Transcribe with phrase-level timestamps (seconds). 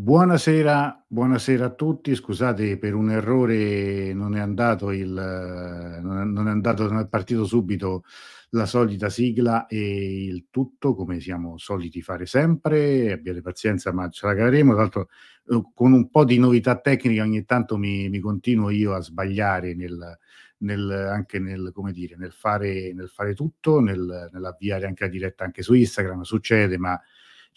[0.00, 2.14] Buonasera, buonasera a tutti.
[2.14, 8.04] Scusate per un errore, non è andato il non è andato non è partito subito
[8.50, 13.10] la solita sigla e il tutto come siamo soliti fare sempre.
[13.10, 14.70] Abbiate pazienza, ma ce la caveremo.
[14.72, 15.08] Tra l'altro,
[15.46, 19.74] uhm, con un po' di novità tecnica ogni tanto mi mi continuo io a sbagliare
[19.74, 20.16] nel
[20.58, 25.62] nel anche nel dire, nel fare nel fare tutto, nel nell'avviare anche la diretta anche
[25.62, 26.20] su Instagram.
[26.22, 26.96] Succede, ma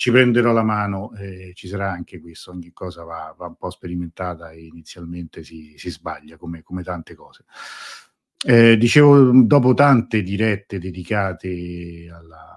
[0.01, 3.69] ci prenderò la mano, ehm, ci sarà anche questo, ogni cosa va va un po'
[3.69, 7.45] sperimentata e inizialmente si si sbaglia come come tante cose.
[8.47, 12.55] Ehm, dicevo, dopo tante dirette dedicate alla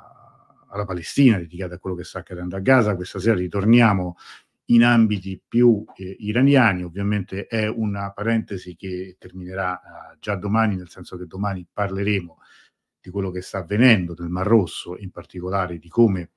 [0.70, 4.16] alla Palestina, dedicate a quello che sta accadendo a Gaza, questa sera ritorniamo
[4.68, 6.82] in ambiti più, ehm, iraniani.
[6.82, 12.38] Ovviamente è una parentesi che terminerà, uhm, già domani, nel senso che domani parleremo
[13.00, 16.30] di quello che sta avvenendo nel Mar Rosso, in particolare di come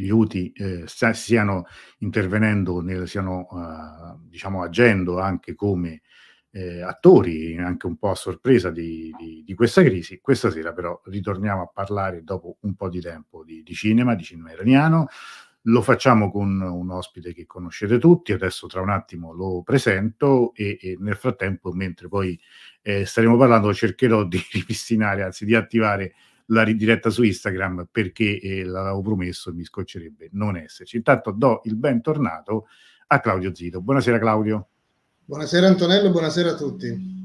[0.00, 0.10] gli
[0.56, 1.66] ehm, sta stiano
[1.98, 6.02] intervenendo nel stiano, uhm, diciamo agendo anche come,
[6.50, 10.20] ehm, attori, anche un po' a sorpresa di di di questa crisi.
[10.20, 14.22] Questa sera però ritorniamo a parlare, dopo un po' di tempo, di di cinema, di
[14.24, 15.08] cinema iraniano.
[15.64, 20.78] Lo facciamo con un ospite che conoscete tutti, adesso tra un attimo lo presento e
[20.80, 22.38] e nel frattempo, mentre poi,
[22.82, 26.14] ehm, staremo parlando, cercherò di ripristinare, anzi di attivare
[26.50, 30.96] la ridiretta su Instagram perché, ehm, l'avevo promesso e mi scoccerebbe non esserci.
[30.96, 32.66] Intanto do il bentornato
[33.08, 33.80] a Claudio Zito.
[33.80, 34.68] Buonasera Claudio.
[35.24, 37.18] Buonasera Antonello, buonasera a tutti.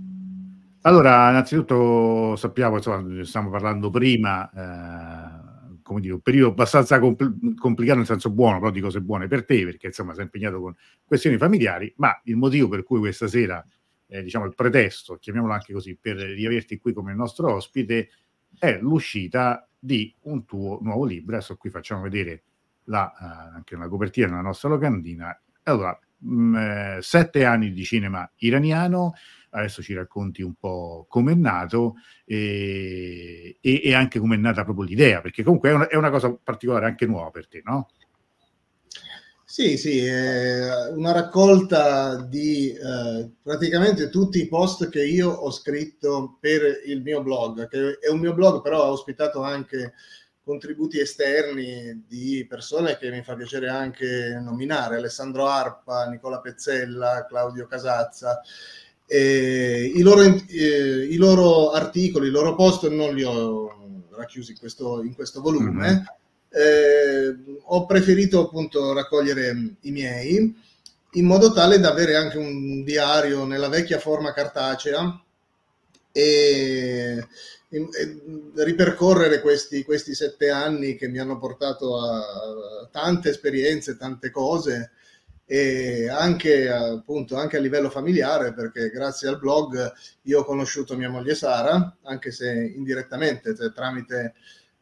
[0.82, 8.00] Allora, innanzitutto sappiamo, insomma, stiamo parlando prima, ehm, come dire, un periodo abbastanza compl complicato
[8.00, 11.38] in senso buono, però di cose buone per te, perché insomma sei impegnato con questioni
[11.38, 13.66] familiari, ma il motivo per cui questa sera,
[14.06, 18.10] ehm, diciamo il pretesto, chiamiamolo anche così, per riaverti qui come nostro ospite,
[18.60, 21.36] è l'uscita di un tuo nuovo libro.
[21.36, 22.44] Adesso qui facciamo vedere
[22.86, 25.40] la uhm, anche una copertina della nostra locandina.
[25.64, 29.14] Allora, mhmm, 7 anni di cinema iraniano,
[29.52, 35.22] adesso ci racconti un po' com'è nato, ehm, e e anche com'è nata proprio l'idea,
[35.22, 37.88] perché comunque è una è una cosa particolare, anche nuova per te, no?
[39.48, 46.38] Sì, sì, è una raccolta di, ehm, praticamente tutti i post che io ho scritto
[46.40, 49.94] per il mio blog, che è un mio blog, però ha ospitato anche
[50.44, 57.68] contributi esterni di persone che mi fa piacere anche nominare: Alessandro Arpa, Nicola Pezzella, Claudio
[57.68, 58.42] Casazza.
[59.06, 60.42] Ehm, i loro ehm,
[61.12, 65.72] i loro articoli, i loro post non li ho racchiusi in questo in questo volume.
[65.92, 66.04] Mh-mh.
[66.56, 70.56] Ehm, ho preferito appunto raccogliere i miei,
[71.12, 75.22] in modo tale da avere anche un diario nella vecchia forma cartacea
[76.12, 77.28] e
[77.68, 77.90] e
[78.64, 84.92] ripercorrere questi questi 7 anni che mi hanno portato a tante esperienze, tante cose
[85.46, 89.92] e anche appunto, anche a livello familiare, perché grazie al blog
[90.24, 94.34] io ho conosciuto mia moglie Sara, anche se indirettamente, cioè tramite,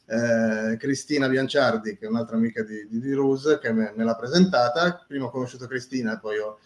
[0.06, 4.16] ehm, Cristina Bianciardi, che è un'altra amica di di di Rus, che me me l'ha
[4.16, 5.04] presentata.
[5.08, 6.60] Prima ho conosciuto Cristina poi ho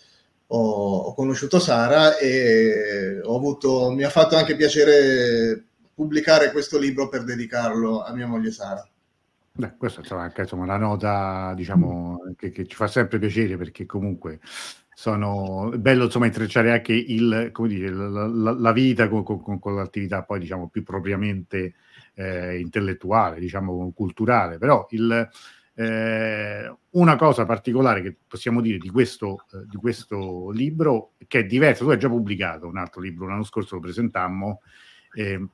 [0.50, 7.24] ho ho conosciuto Sara e avuto mi ha fatto anche piacere pubblicare questo libro per
[7.24, 8.88] dedicarlo a mia moglie Sara.
[9.52, 13.86] Beh, questa insomma anche insomma una nota diciamo che che ci fa sempre piacere perché
[13.88, 14.40] comunque
[14.94, 19.40] sono è bello insomma intrecciare anche il dire, l l la la vita co co
[19.40, 21.74] con con l'attività poi diciamo più propriamente,
[22.18, 24.58] ehm, intellettuale, diciamo culturale.
[24.60, 25.30] Però il
[25.76, 31.46] ehm, una cosa particolare che possiamo dire di questo uhm, di questo libro, che è
[31.46, 34.62] diverso, tu hai già pubblicato un altro libro, l'anno scorso lo presentammo,
[35.16, 35.50] ehm,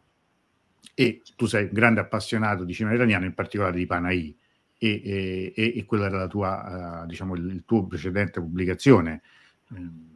[0.95, 4.37] e tu sei un grande appassionato di cinema iraniano, in particolare di Panahi
[4.77, 9.21] e e e quella era la tua uhm, diciamo il il tuo precedente pubblicazione,
[9.69, 10.12] mhmm,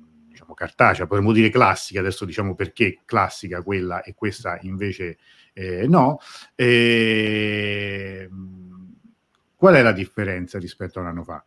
[0.48, 5.18] diciamo cartacea, potremmo dire classica, adesso diciamo perché classica quella e questa invece,
[5.54, 6.20] ehm, no.
[6.56, 8.26] Ehm,
[9.56, 11.44] qual è la differenza rispetto a 1 anno fa?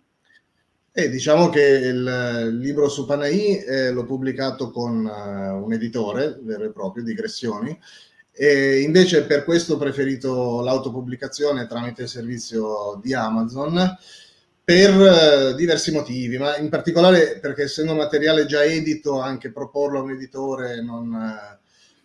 [0.92, 6.72] Eh, diciamo che il libro su Panahi, ehm, l'ho pubblicato con un editore vero e
[6.72, 7.78] proprio, Digressioni,
[8.32, 13.96] e invece per questo ho preferito l'autopubblicazione tramite il servizio di Amazon,
[14.70, 20.12] per diversi motivi, ma in particolare perché essendo materiale già edito, anche proporlo a un
[20.12, 21.12] editore non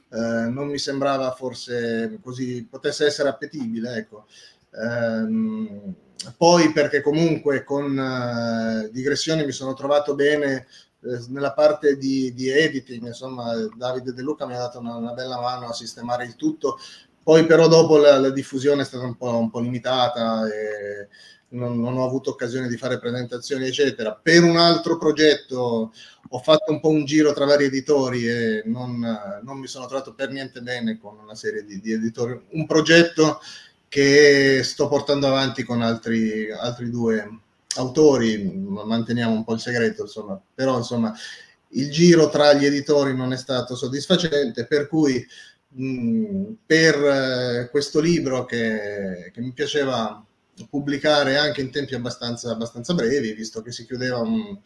[0.10, 4.26] ehm, non mi sembrava forse così potesse essere appetibile, ecco.
[4.72, 5.94] Ehm,
[6.38, 10.66] poi perché comunque con Digressioni mi sono trovato bene,
[11.04, 15.14] ehm, nella parte di di editing, insomma Davide De Luca mi ha dato una una
[15.14, 16.80] bella mano a sistemare il tutto,
[17.24, 21.08] Poi però dopo la, la diffusione è stata un po', un po limitata e
[21.50, 24.14] non, non, ho avuto occasione di fare presentazioni, eccetera.
[24.14, 25.94] Per un altro progetto
[26.30, 29.00] ho fatto un po' un giro tra vari editori e non,
[29.44, 32.40] non mi sono trovato per niente bene con una serie di, di, editori.
[32.52, 33.40] Un progetto
[33.88, 37.40] che sto portando avanti con altri, altri due
[37.76, 41.14] autori, manteniamo un po' il segreto, insomma, però insomma
[41.70, 45.26] il giro tra gli editori non è stato soddisfacente, per cui
[45.70, 50.24] mh, per eh, questo libro che, che, mi piaceva
[50.70, 54.58] pubblicare anche in tempi abbastanza, abbastanza brevi, visto che si, chiudeva un,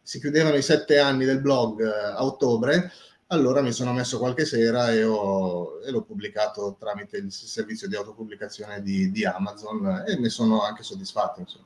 [0.00, 2.92] si, chiudevano i sette anni del blog eh, a ottobre,
[3.28, 7.96] allora mi sono messo qualche sera e, ho, e l'ho pubblicato tramite il servizio di
[7.96, 11.40] autopubblicazione di, di Amazon e ne sono anche soddisfatto.
[11.40, 11.64] Insomma.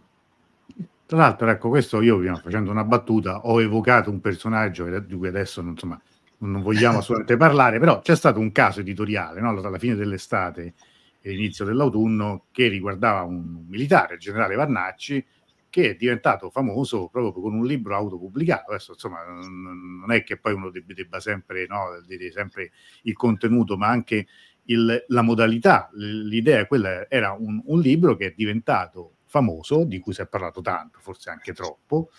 [1.07, 5.61] Tra l'altro, ecco, questo io facendo una battuta ho evocato un personaggio di cui adesso
[5.61, 6.01] insomma,
[6.39, 9.51] non vogliamo assolutamente parlare, però c'è stato un caso editoriale no?
[9.51, 10.75] alla fine dell'estate
[11.21, 15.25] e l'inizio dell'autunno che riguardava un militare, il generale Vannacci,
[15.69, 18.71] che è diventato famoso proprio con un libro autopubblicato.
[18.71, 21.89] Adesso, insomma, non è che poi uno debba sempre, no,
[22.33, 22.71] sempre
[23.03, 24.27] il contenuto, ma anche
[24.65, 25.91] il, la modalità.
[25.93, 30.63] L'idea quella era un, un libro che è diventato famoso, di cui si è parlato
[30.63, 32.11] tanto, forse anche troppo,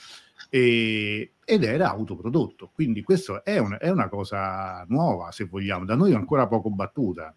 [0.49, 2.69] e, ed era autoprodotto.
[2.73, 7.33] Quindi questo è, un, è, una cosa nuova, se vogliamo, da noi ancora poco battuta.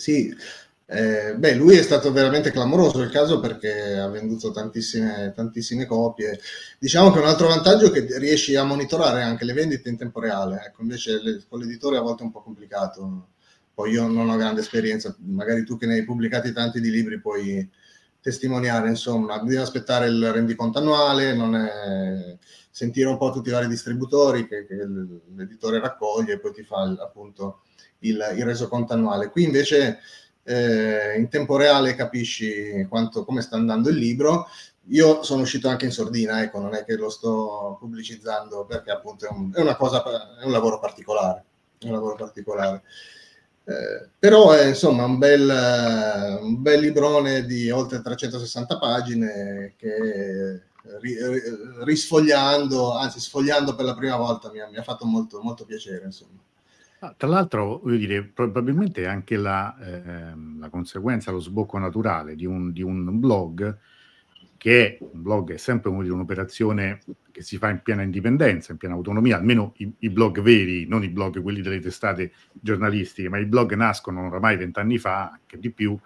[0.00, 0.34] Sì,
[0.86, 6.40] eh, beh, lui è stato veramente clamoroso il caso perché ha venduto tantissime, tantissime copie.
[6.78, 10.20] Diciamo che un altro vantaggio è che riesci a monitorare anche le vendite in tempo
[10.20, 13.28] reale, ecco, invece le, con l'editore a volte è un po' complicato.
[13.74, 17.20] Poi io non ho grande esperienza, magari tu che ne hai pubblicati tanti di libri
[17.20, 17.68] puoi,
[18.20, 22.38] testimoniare, insomma, bisogna aspettare il rendiconto annuale, è,
[22.70, 24.76] sentire un po' tutti i vari distributori che, che
[25.34, 27.62] l'editore raccoglie e poi ti fa appunto
[28.00, 29.30] il, il resoconto annuale.
[29.30, 29.98] Qui invece
[30.44, 34.46] eh, in tempo reale capisci quanto, come sta andando il libro.
[34.88, 39.26] Io sono uscito anche in sordina, ecco, non è che lo sto pubblicizzando perché appunto
[39.26, 40.02] è un, è una cosa,
[40.40, 41.44] è un lavoro particolare.
[41.82, 42.82] Un lavoro particolare.
[43.64, 50.62] Eh, però è insomma un bel, un bel librone di oltre 360 pagine che
[51.00, 51.16] ri,
[51.84, 56.04] risfogliando, anzi sfogliando per la prima volta mi ha, mi ha fatto molto, molto piacere.
[56.06, 56.38] Insomma.
[57.02, 62.44] Ah, tra l'altro, voglio dire, probabilmente anche la, eh, la conseguenza, lo sbocco naturale di
[62.44, 63.78] un, di un blog
[64.58, 67.00] che è un blog è sempre un'operazione
[67.30, 71.02] che si fa in piena indipendenza, in piena autonomia, almeno i, i, blog veri, non
[71.02, 75.70] i blog quelli delle testate giornalistiche, ma i blog nascono oramai vent'anni fa, anche di
[75.70, 75.98] più,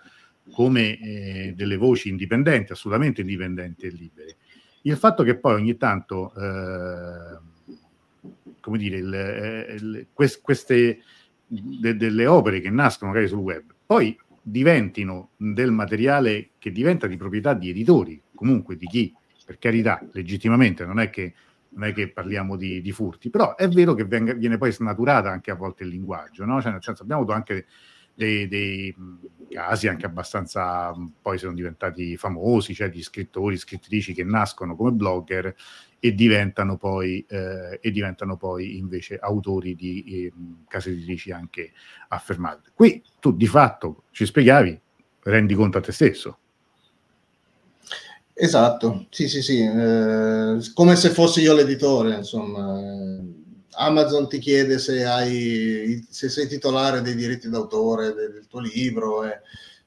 [0.52, 4.36] come eh, delle voci indipendenti, assolutamente indipendenti e libere.
[4.82, 7.38] Il fatto che poi ogni tanto, eh,
[8.64, 11.00] come dire, il, eh, il, quest, queste
[11.46, 17.16] de, delle opere che nascono magari sul web, poi diventino del materiale che diventa di
[17.16, 19.14] proprietà di editori, comunque di chi,
[19.44, 21.34] per carità, legittimamente, non è che,
[21.70, 25.30] non è che parliamo di, di, furti, però è vero che venga, viene poi snaturata
[25.30, 26.60] anche a volte il linguaggio, no?
[26.62, 27.66] cioè, nel senso abbiamo avuto anche
[28.14, 28.94] dei, dei
[29.50, 35.54] casi anche abbastanza, poi sono diventati famosi, cioè di scrittori, scrittrici che nascono come blogger
[35.98, 40.32] e diventano poi, eh, e diventano poi invece autori di eh,
[40.68, 41.72] case editrici anche
[42.08, 42.70] affermate.
[42.74, 44.78] Qui tu di fatto ci spiegavi,
[45.22, 46.38] rendi conto a te stesso.
[48.36, 53.42] Esatto, sì, sì, sì, eh, come se fossi io l'editore, insomma.
[53.76, 59.24] Amazon ti chiede se, hai, se sei titolare dei diritti d'autore del, del tuo libro,
[59.24, 59.40] eh,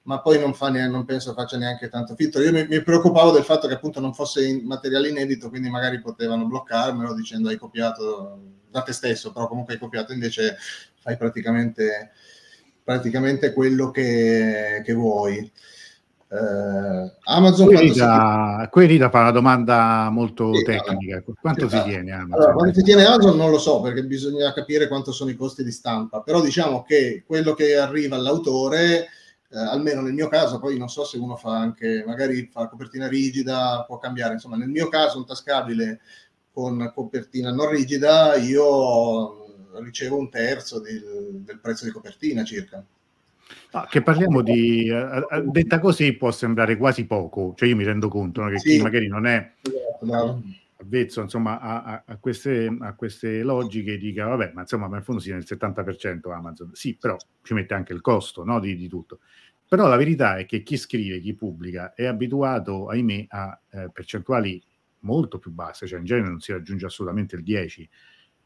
[0.03, 2.41] ma poi non, neanche, non penso faccia neanche tanto filtro.
[2.41, 5.99] Io mi, mi, preoccupavo del fatto che appunto non fosse in materiale inedito, quindi magari
[5.99, 8.39] potevano bloccarmelo dicendo hai copiato
[8.69, 10.57] da te stesso, però comunque hai copiato, invece
[10.99, 12.11] fai praticamente,
[12.83, 15.51] praticamente quello che, che vuoi.
[16.29, 18.69] Eh, Amazon qui Rita, si...
[18.69, 21.23] qui Rita fa una domanda molto sì, tecnica.
[21.39, 22.33] quanto si tiene Amazon?
[22.33, 25.63] Allora, quanto si tiene Amazon non lo so perché bisogna capire quanto sono i costi
[25.63, 29.07] di stampa però diciamo che quello che arriva all'autore
[29.49, 33.07] eh, almeno nel mio caso poi non so se uno fa anche magari fa copertina
[33.07, 36.01] rigida può cambiare insomma nel mio caso un tascabile
[36.51, 39.45] con copertina non rigida io
[39.81, 42.83] ricevo un terzo del, del prezzo di copertina circa
[43.71, 48.07] Ah, che parliamo di, uh, detta così può sembrare quasi poco, cioè io mi rendo
[48.07, 48.69] conto no, che sì.
[48.77, 50.41] chi magari non è esatto,
[50.79, 55.21] avvezzo insomma, a, a, queste, a, queste, logiche dica vabbè ma insomma ma in fondo
[55.21, 59.19] si nel 70% Amazon, sì però ci mette anche il costo no, di, di, tutto.
[59.67, 64.61] Però la verità è che chi scrive, chi pubblica è abituato, ahimè, a eh, percentuali
[64.99, 67.89] molto più basse, cioè in genere non si raggiunge assolutamente il 10.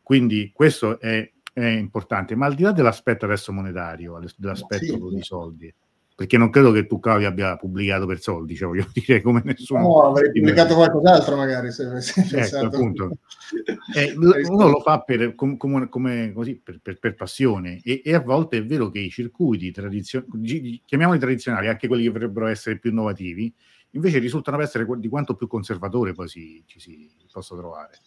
[0.02, 5.22] Quindi questo è è importante, ma al di là dell'aspetto adesso monetario, dell'aspetto sì, di
[5.22, 5.74] soldi,
[6.22, 9.82] perché non credo che tu Cavi abbia pubblicato per soldi, cioè voglio dire come nessuno...
[9.82, 13.18] No, avrei pubblicato qualcos'altro magari, se, se ecco, appunto.
[13.96, 17.80] eh, uno lo fa per, com, com, come, così, per, per, per passione.
[17.84, 22.12] E, e, a volte è vero che i circuiti tradizionali, chiamiamoli tradizionali, anche quelli che
[22.12, 23.52] dovrebbero essere più innovativi,
[23.92, 27.98] invece risultano essere di quanto più conservatore poi si, ci si possa trovare.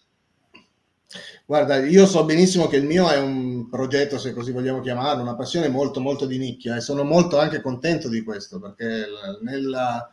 [1.46, 5.36] Guarda, io so benissimo che il mio è un progetto, se così vogliamo chiamarlo, una
[5.36, 9.06] passione molto molto di nicchia e sono molto anche contento di questo perché
[9.42, 10.08] nella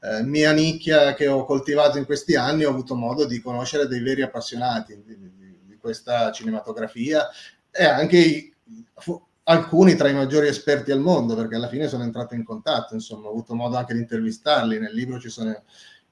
[0.00, 4.00] eh, mia nicchia che ho coltivato in questi anni ho avuto modo di conoscere dei
[4.00, 7.28] veri appassionati di, di, di questa cinematografia
[7.70, 8.54] e anche i,
[9.48, 13.28] alcuni tra i maggiori esperti al mondo perché alla fine sono entrato in contatto, insomma
[13.28, 15.62] ho avuto modo anche di intervistarli, nel libro ci sono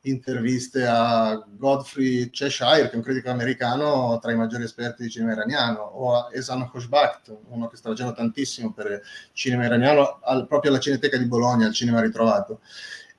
[0.04, 5.32] interviste a Godfrey Cheshire, che è un critico americano tra i maggiori esperti di cinema
[5.32, 9.00] iraniano, o a Esan Khoshbakht, uno che sta facendo tantissimo per
[9.32, 12.60] cinema iraniano, al, proprio alla Cineteca di Bologna, al cinema ritrovato.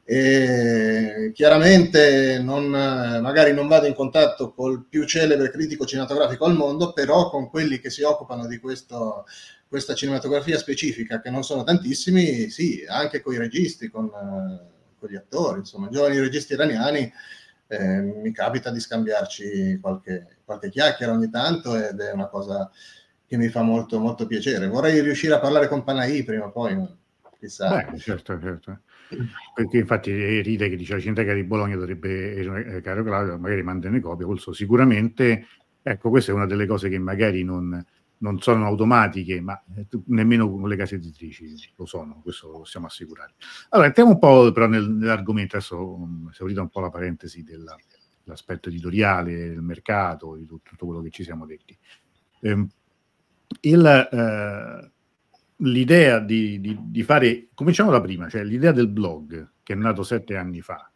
[0.08, 6.94] E chiaramente non, magari non vado in contatto col più celebre critico cinematografico al mondo,
[6.94, 9.26] però con quelli che si occupano di questo,
[9.68, 14.12] questa cinematografia specifica, che non sono tantissimi, sì, anche con i registi, con
[15.06, 17.12] con gli attori, insomma, giovani registi iraniani,
[17.68, 22.70] eh, mi capita di scambiarci qualche, qualche chiacchiera ogni tanto ed è una cosa
[23.28, 24.68] che mi fa molto, molto piacere.
[24.68, 26.78] Vorrei riuscire a parlare con Panahi prima o poi,
[27.40, 27.84] chissà.
[27.84, 28.80] Beh, certo, certo.
[29.54, 34.00] Perché infatti ride che dice la Cineteca di Bologna dovrebbe, eh, caro Claudio, magari mandare
[34.00, 35.46] copie, questo sicuramente,
[35.82, 37.84] ecco, questa è una delle cose che magari non,
[38.26, 42.88] non sono automatiche, ma eh, nemmeno con le case editrici lo sono, questo lo possiamo
[42.88, 43.34] assicurare.
[43.70, 47.76] Allora, entriamo un po' però nell'argomento, adesso um, esaurita un po' la parentesi della,
[48.24, 51.78] dell'aspetto editoriale, del mercato, di tutto, tutto quello che ci siamo detti.
[52.40, 52.68] Eh,
[53.62, 54.92] il, eh,
[55.58, 60.02] l'idea di, di, di, fare, cominciamo da prima, cioè l'idea del blog che è nato
[60.02, 60.90] sette anni fa.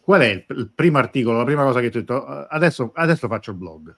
[0.00, 2.26] Qual è il, il primo articolo, la prima cosa che ti ho detto?
[2.26, 3.96] Adesso, adesso faccio il blog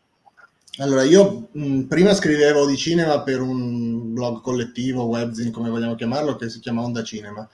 [0.78, 6.36] allora, io mh, prima scrivevo di cinema per un blog collettivo, webzine, come vogliamo chiamarlo,
[6.36, 7.48] che si chiama Onda Cinema,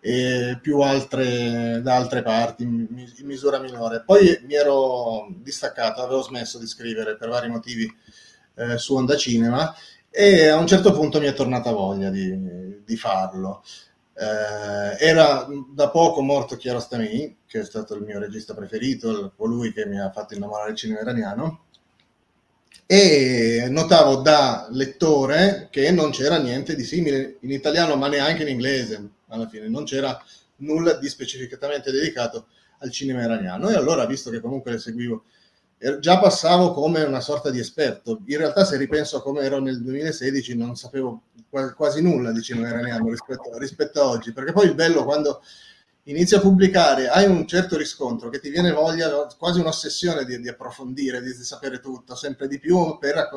[0.00, 2.86] e più altre da altre parti, in,
[3.22, 4.02] misura minore.
[4.04, 7.90] Poi mi ero distaccato, avevo smesso di scrivere per vari motivi
[8.54, 9.74] eh, su Onda Cinema
[10.10, 13.64] e a un certo punto mi è tornata voglia di, di farlo.
[14.14, 19.86] Eh, era da poco morto Kiarostami, che è stato il mio regista preferito, colui che
[19.86, 21.64] mi ha fatto innamorare del cinema iraniano
[22.86, 28.48] e notavo da lettore che non c'era niente di simile in italiano, ma neanche in
[28.48, 30.22] inglese, alla fine non c'era
[30.56, 32.46] nulla di specificatamente dedicato
[32.78, 33.68] al cinema iraniano.
[33.70, 35.24] E allora, visto che comunque le seguivo,
[35.78, 38.20] er, già passavo come una sorta di esperto.
[38.26, 41.22] In realtà, se ripenso a come ero nel 2016, non sapevo
[41.74, 45.42] quasi nulla di cinema iraniano rispetto, rispetto a oggi, perché poi il bello quando
[46.04, 50.48] inizi a pubblicare, hai un certo riscontro che ti viene voglia, quasi un'ossessione di, di
[50.48, 53.28] approfondire, di, di, sapere tutto, sempre di più, per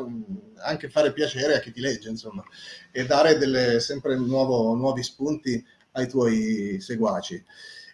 [0.58, 2.44] anche fare piacere a chi ti legge, insomma,
[2.92, 7.44] e dare delle, sempre nuovo, nuovi spunti ai tuoi seguaci.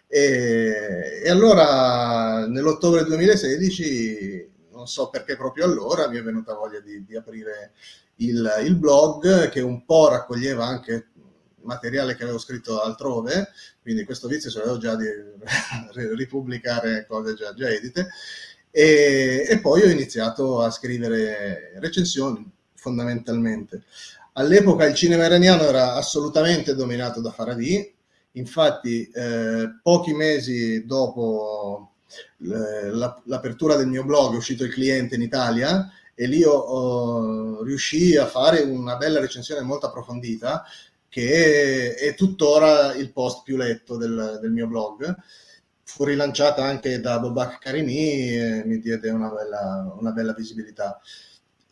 [0.06, 7.04] E, e allora nell'ottobre 2016, non so perché proprio allora, mi è venuta voglia di,
[7.04, 7.72] di aprire
[8.16, 11.08] il, il blog che un po' raccoglieva anche
[11.64, 13.48] materiale che avevo scritto altrove,
[13.80, 15.06] quindi questo vizio ce l'avevo già di
[16.14, 18.08] ripubblicare cose già, già edite,
[18.70, 23.82] e, e, poi ho iniziato a scrivere recensioni fondamentalmente.
[24.34, 27.94] All'epoca il cinema iraniano era assolutamente dominato da Faraday,
[28.32, 31.92] infatti eh, pochi mesi dopo
[32.38, 38.16] l'apertura del mio blog è uscito il cliente in Italia e lì ho, ho, riuscì
[38.16, 40.64] a fare una bella recensione molto approfondita
[41.12, 45.14] che è, è tuttora il post più letto del, del, mio blog.
[45.82, 50.98] Fu rilanciata anche da Bobak Karimi e mi diede una bella, una bella visibilità.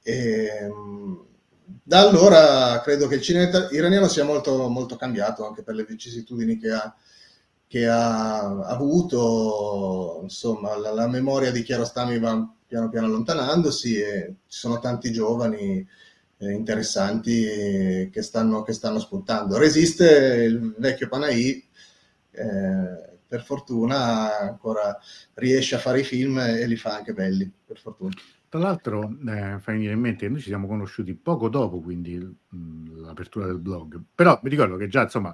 [0.02, 1.24] E, ehm,
[1.64, 6.58] da allora credo che il cinema iraniano sia molto, molto cambiato anche per le vicissitudini
[6.58, 6.94] che ha,
[7.66, 14.58] che ha avuto, insomma, la, la memoria di Chiarostami va piano piano allontanandosi e ci
[14.58, 15.86] sono tanti giovani
[16.40, 19.58] eh, interessanti che stanno, che stanno spuntando.
[19.58, 21.64] Resiste il vecchio Panahi,
[22.30, 24.98] eh, per fortuna ancora
[25.34, 28.12] riesce a fare i film e li fa anche belli, per fortuna.
[28.48, 32.16] Tra l'altro, eh, fa venire in mente che noi ci siamo conosciuti poco dopo quindi
[32.16, 35.32] mh, l'apertura del blog, però mi ricordo che già insomma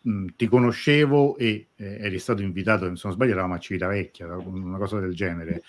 [0.00, 4.78] mh, ti conoscevo e eh, eri stato invitato, se non sbaglio eravamo a Civitavecchia, una
[4.78, 5.62] cosa del genere,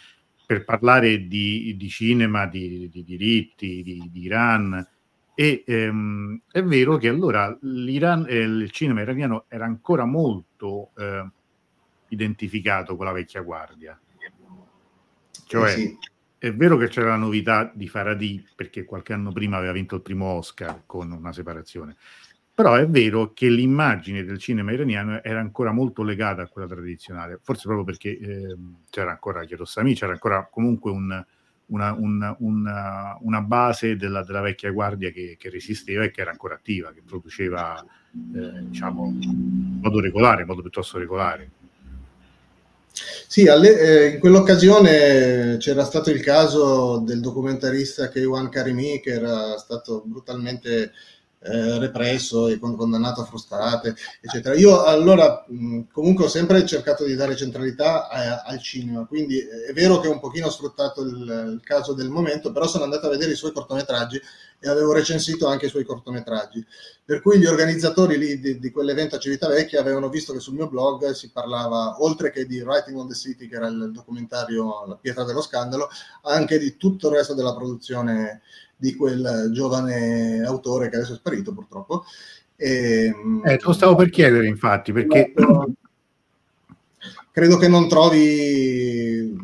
[0.46, 4.88] per parlare di, di cinema, di, di diritti, di, di, Iran.
[5.34, 11.28] E ehm, è vero che allora l'Iran, eh, il cinema iraniano era ancora molto eh,
[12.10, 14.00] identificato con la vecchia guardia.
[15.48, 15.98] Cioè, eh sì.
[16.38, 20.02] è vero che c'era la novità di Faradi, perché qualche anno prima aveva vinto il
[20.02, 21.96] primo Oscar con una separazione,
[22.56, 27.38] però è vero che l'immagine del cinema iraniano era ancora molto legata a quella tradizionale,
[27.44, 28.56] forse proprio perché eh,
[28.90, 31.26] c'era ancora Kiarostami, c'era ancora comunque un,
[31.66, 36.32] una, un, una, una, base della, della, vecchia guardia che, che, resisteva e che era
[36.32, 37.84] ancora attiva, che produceva
[38.34, 41.50] eh, diciamo, in modo regolare, in modo piuttosto regolare.
[43.28, 49.58] Sì, alle, eh, in quell'occasione c'era stato il caso del documentarista Keiwan Karimi che era
[49.58, 50.94] stato brutalmente
[51.46, 54.56] eh, represso e condannato a frustate, eccetera.
[54.56, 55.46] Io allora
[55.92, 60.12] comunque ho sempre cercato di dare centralità a, al cinema, quindi è vero che ho
[60.12, 63.52] un pochino sfruttato il, il, caso del momento, però sono andato a vedere i suoi
[63.52, 64.20] cortometraggi
[64.60, 66.66] e avevo recensito anche i suoi cortometraggi.
[67.06, 70.68] Per cui gli organizzatori lì di, di quell'evento a Civitavecchia avevano visto che sul mio
[70.68, 74.98] blog si parlava, oltre che di Writing on the City, che era il documentario La
[75.00, 75.90] pietra dello scandalo,
[76.24, 78.42] anche di tutto il resto della produzione
[78.76, 82.06] di quel giovane autore che adesso è sparito purtroppo.
[82.56, 85.34] E, ehm, eh, te lo stavo per chiedere infatti, perché...
[87.32, 89.38] Credo che non trovi,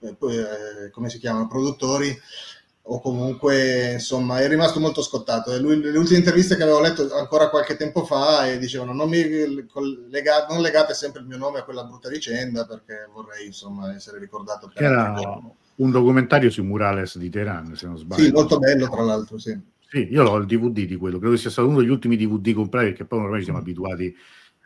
[0.00, 2.12] eh, come si chiamano, produttori
[2.88, 5.56] o comunque insomma è rimasto molto scottato.
[5.60, 9.22] Lui, le ultime interviste che avevo letto ancora qualche tempo fa e dicevano non, mi
[10.08, 14.18] lega, non legate sempre il mio nome a quella brutta vicenda perché vorrei insomma essere
[14.18, 15.14] ricordato per Era
[15.76, 18.22] un documentario sui murales di Teheran se non sbaglio.
[18.22, 19.58] Sì, molto bello tra l'altro, sì.
[19.88, 22.88] Sì, io ho il DVD di quello, credo sia stato uno degli ultimi DVD comprati
[22.88, 24.14] perché poi ormai siamo abituati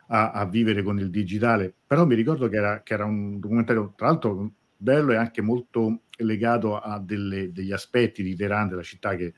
[0.07, 3.93] a, a, vivere con il digitale, però mi ricordo che era, che era un documentario
[3.95, 9.15] tra l'altro bello e anche molto legato a delle, degli aspetti di Teheran, della città
[9.15, 9.33] che,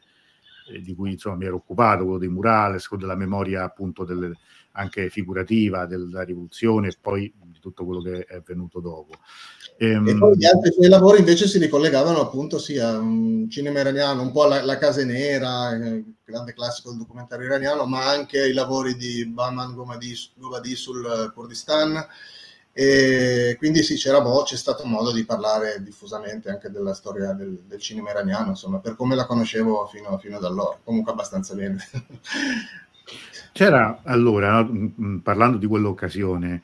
[0.72, 4.32] eh, di cui insomma, mi ero occupato, quello dei murales, quello della memoria appunto delle,
[4.74, 9.13] anche figurativa della rivoluzione e poi di tutto quello che è venuto dopo.
[9.77, 10.08] Ehm...
[10.08, 14.22] E poi gli altri suoi lavori invece si ricollegavano appunto sì a un cinema iraniano,
[14.22, 18.53] un po' alla, la Casa Nera, eh, grande classico del documentario iraniano, ma anche i
[18.53, 22.05] lavori di Bahman Gobadi sul Kurdistan
[22.75, 27.62] e quindi sì, c'era mo- c'è stato modo di parlare diffusamente anche della storia del,
[27.68, 31.77] del cinema iraniano, insomma, per come la conoscevo fino, fino ad allora, comunque abbastanza bene.
[33.51, 34.68] C'era allora,
[35.22, 36.61] parlando di quell'occasione,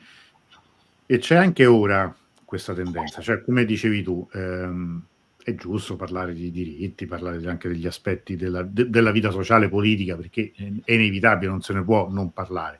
[1.05, 5.03] e c'è anche ora questa tendenza, cioè come dicevi tu, ehm,
[5.43, 9.69] è giusto parlare di diritti, parlare anche degli aspetti della, de, della vita sociale e
[9.69, 10.51] politica, perché
[10.83, 12.79] è inevitabile, non se ne può non parlare.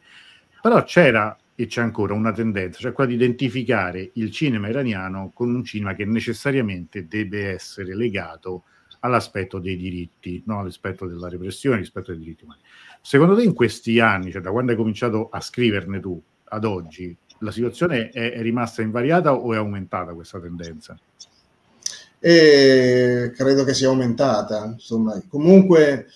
[0.62, 5.54] Però c'era e c'è ancora una tendenza, cioè quella di identificare il cinema iraniano con
[5.54, 8.63] un cinema che necessariamente deve essere legato
[9.00, 10.60] all'aspetto dei diritti, no?
[10.60, 12.62] all'aspetto della repressione, rispetto ai diritti umani.
[13.02, 17.16] Secondo te in questi anni, cioè da quando hai cominciato a scriverne tu ad oggi,
[17.40, 20.98] la situazione è, è rimasta invariata o è aumentata questa tendenza?
[22.20, 24.66] E credo che sia aumentata.
[24.66, 26.08] Insomma, comunque,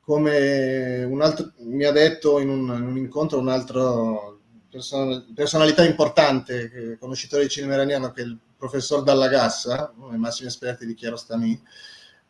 [0.00, 5.84] come un altro, mi ha detto in un, in un incontro un altro person- personalità
[5.84, 10.94] importante, conoscitore di cinema iraniano, che è il professor Dallagassa, uno dei massimi esperti di
[10.94, 11.60] Kiarostami,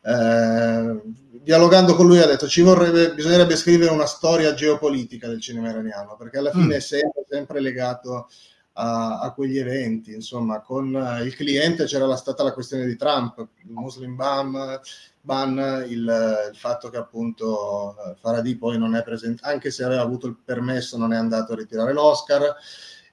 [0.06, 1.00] eh,
[1.42, 6.16] dialogando con lui ha detto ci vorrebbe, bisognerebbe scrivere una storia geopolitica del cinema iraniano,
[6.16, 6.70] perché alla fine mm.
[6.72, 8.28] è sempre, sempre legato
[8.74, 10.12] a, a, quegli eventi.
[10.14, 14.80] Insomma, con il cliente c'era stata la questione di Trump, il Muslim Ban,
[15.20, 20.02] ban il, il, fatto che appunto eh, Faradi poi non è presente, anche se aveva
[20.02, 22.54] avuto il permesso, non è andato a ritirare l'Oscar.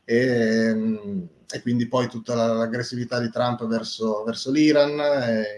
[0.06, 1.00] E,
[1.50, 5.00] e quindi poi tutta l'aggressività di Trump verso, verso l'Iran,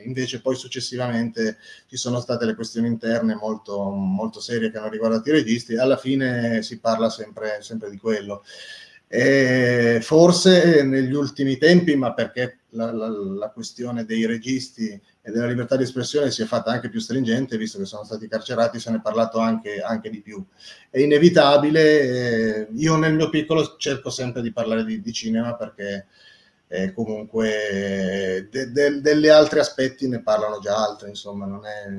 [0.04, 5.30] invece poi successivamente ci sono state le questioni interne molto, molto serie che hanno riguardato
[5.30, 8.44] i registi, alla fine si parla sempre, sempre di quello.
[9.08, 15.48] E forse negli ultimi tempi, ma perché la, la, la, questione dei registi e della
[15.48, 18.92] libertà di espressione si è fatta anche più stringente, visto che sono stati carcerati, se
[18.92, 20.44] ne è parlato anche, anche di più.
[20.90, 26.08] È inevitabile, eh, io nel mio piccolo cerco sempre di parlare di, di cinema perché
[26.68, 31.90] eh, comunque de, de, degli altri aspetti ne parlano già altri, insomma, non è...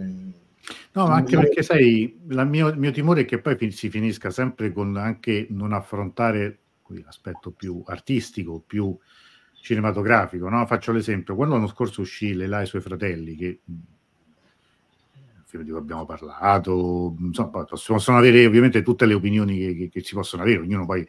[0.93, 4.73] No, ma anche perché sai, mio, il mio timore è che poi si finisca sempre
[4.73, 6.59] con anche non affrontare
[6.89, 8.97] l'aspetto più artistico, più
[9.67, 10.49] cinematografico.
[10.49, 10.65] No?
[10.65, 13.61] Faccio l'esempio, quando l'anno scorso uscì Le là i suoi fratelli, che
[15.57, 20.15] di cui abbiamo parlato, insomma, possono avere ovviamente tutte le opinioni che, che, che si
[20.15, 21.01] possono avere, ognuno poi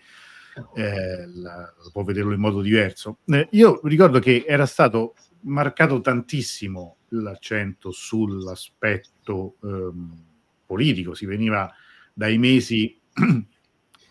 [0.76, 3.18] eh, la, può vederlo in modo diverso.
[3.26, 10.24] Eh, io ricordo che era stato marcato tantissimo l'accento sull'aspetto ehm,
[10.66, 11.70] politico, si veniva
[12.14, 12.98] dai mesi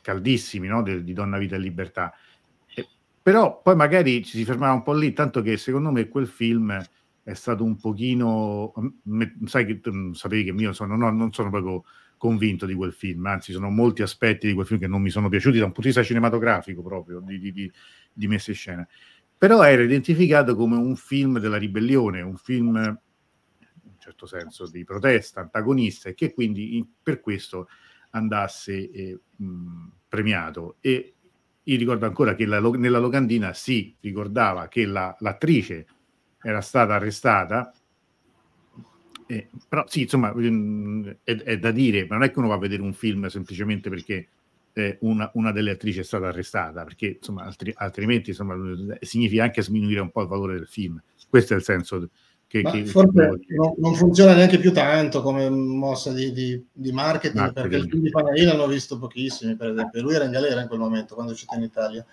[0.02, 0.82] caldissimi no?
[0.82, 2.12] De, di Donna Vita e Libertà.
[3.26, 6.80] Però poi magari ci si fermava un po' lì, tanto che secondo me quel film
[7.24, 9.80] è stato un pochino, me, sai che
[10.12, 11.82] sapevi che io sono, no, non sono proprio
[12.18, 15.28] convinto di quel film, anzi sono molti aspetti di quel film che non mi sono
[15.28, 17.72] piaciuti da un punto di vista cinematografico proprio, di, di, di,
[18.12, 18.88] di messa in scena.
[19.36, 24.84] Però era identificato come un film della ribellione, un film in un certo senso di
[24.84, 27.66] protesta, antagonista, e che quindi per questo
[28.10, 30.76] andasse eh, mh, premiato.
[30.80, 31.15] E
[31.68, 35.86] io ricordo ancora che la, nella locandina si ricordava che la, l'attrice
[36.40, 37.72] era stata arrestata.
[39.26, 42.54] Eh, però sì, insomma, mm, è, è, da dire, ma non è che uno va
[42.54, 44.28] a vedere un film semplicemente perché
[44.72, 48.54] eh, una, una, delle attrici è stata arrestata, perché insomma, altri, altrimenti insomma,
[49.00, 51.02] significa anche sminuire un po' il valore del film.
[51.28, 52.10] Questo è il senso
[52.46, 57.40] che, che forse non, non, funziona neanche più tanto come mossa di, di, di marketing,
[57.40, 60.02] marketing, perché il film di Panarini l'hanno visto pochissimi, per esempio.
[60.02, 62.06] Lui era in galera in quel momento, quando è uscito in Italia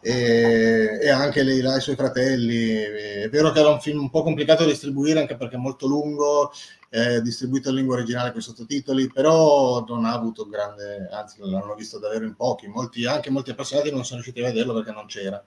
[0.00, 2.72] e, e anche lei là, i suoi fratelli.
[2.72, 5.86] È vero che era un film un po' complicato da distribuire anche perché è molto
[5.86, 6.52] lungo,
[6.90, 11.74] eh, distribuito in lingua originale con i sottotitoli, però non ha avuto grande, anzi l'hanno
[11.74, 15.06] visto davvero in pochi, molti, anche molti appassionati non sono riusciti a vederlo perché non
[15.06, 15.42] c'era.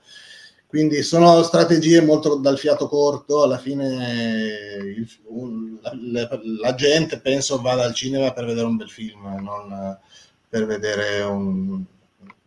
[0.71, 5.19] Quindi sono strategie molto dal fiato corto, alla fine il,
[6.13, 9.99] la, la, gente penso vada al cinema per vedere un bel film, non
[10.47, 11.83] per vedere un,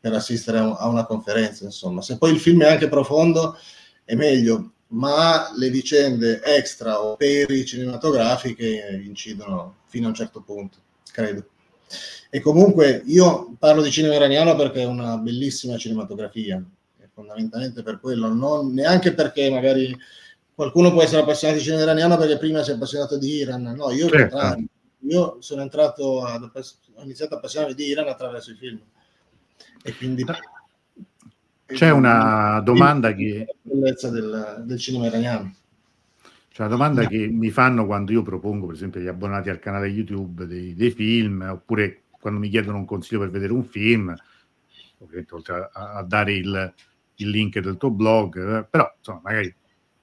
[0.00, 2.00] per assistere a una conferenza, insomma.
[2.00, 3.58] Se poi il film è anche profondo
[4.06, 10.78] è meglio, ma le vicende extra o peri cinematografiche incidono fino a un certo punto,
[11.12, 11.44] credo.
[12.30, 16.64] E comunque io parlo di cinema iraniano perché è una bellissima cinematografia,
[17.14, 19.96] fondamentalmente per quello, non neanche perché magari
[20.54, 23.90] qualcuno può essere appassionato di cinema iraniano perché prima si è appassionato di Iran, no,
[23.90, 24.62] io, certo.
[25.00, 28.80] io sono entrato ad, ho iniziato a appassionarmi di Iran attraverso i film.
[29.82, 30.24] E quindi
[31.66, 35.54] c'è una domanda che del, del cinema iraniano.
[36.50, 39.88] C'è una domanda che mi fanno quando io propongo per esempio agli abbonati al canale
[39.88, 44.14] YouTube dei, dei film oppure quando mi chiedono un consiglio per vedere un film
[44.98, 46.72] ovviamente oltre a, a dare il,
[47.16, 49.54] il, link del tuo blog eh, però insomma magari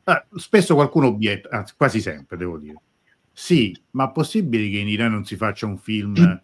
[0.04, 2.82] eh, spesso qualcuno obietta anzi quasi sempre devo dire.
[3.34, 6.41] Sì ma è possibile che in Iran non si faccia un film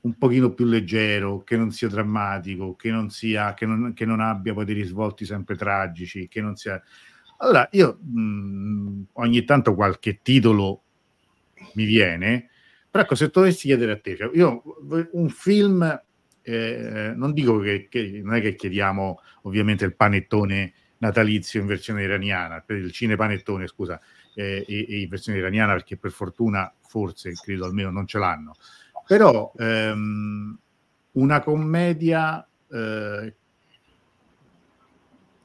[0.00, 4.20] un pochino più leggero, che non sia drammatico, che non, sia, che non, che non
[4.20, 6.80] abbia poi dei risvolti sempre tragici, che non sia...
[7.38, 10.82] Allora, io mh, mm, ogni tanto qualche titolo
[11.74, 12.48] mi viene,
[12.90, 14.62] però ecco, se dovessi chiedere a te, cioè io
[15.12, 16.02] un film,
[16.48, 22.02] eh, non dico che, che, non è che chiediamo ovviamente il panettone natalizio in versione
[22.02, 24.00] iraniana, il cinepanettone, scusa,
[24.34, 28.54] eh, e, e in versione iraniana perché per fortuna forse, credo almeno, non ce l'hanno.
[29.06, 30.58] Però ehm,
[31.12, 33.34] una commedia eh,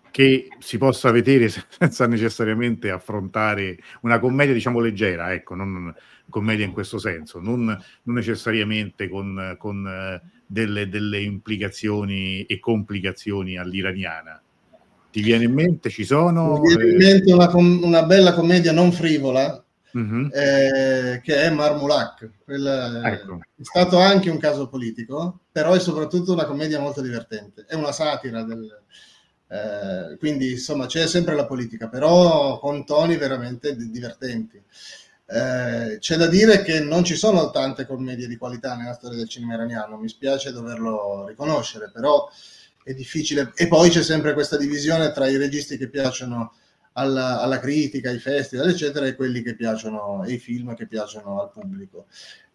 [0.09, 5.93] che si possa vedere senza necessariamente affrontare una commedia, diciamo, leggera, ecco, non
[6.29, 10.21] commedia in questo senso, non, non necessariamente con, con eh,
[10.53, 14.39] delle, delle, implicazioni e complicazioni all'iraniana.
[15.11, 15.89] Ti viene in mente?
[15.89, 16.59] Ci sono?
[16.59, 19.63] Mi viene in mente una, una bella commedia non frivola,
[19.97, 20.27] mm-hmm.
[20.31, 22.29] eh, che è Marmulac.
[22.45, 23.39] Ecco.
[23.55, 27.65] È stato anche un caso politico, però è soprattutto una commedia molto divertente.
[27.67, 28.81] È una satira del,
[29.47, 34.61] eh, quindi insomma c'è sempre la politica, però con toni veramente divertenti.
[35.34, 39.28] Eh, c'è da dire che non ci sono tante commedie di qualità nella storia del
[39.28, 42.30] cinema iraniano, mi spiace doverlo riconoscere, però
[42.84, 43.52] è difficile.
[43.56, 46.54] E poi c'è sempre questa divisione tra i registi che piacciono
[46.93, 51.41] alla, alla, critica, ai festival, eccetera, e quelli che piacciono, e i film che piacciono
[51.41, 52.06] al pubblico.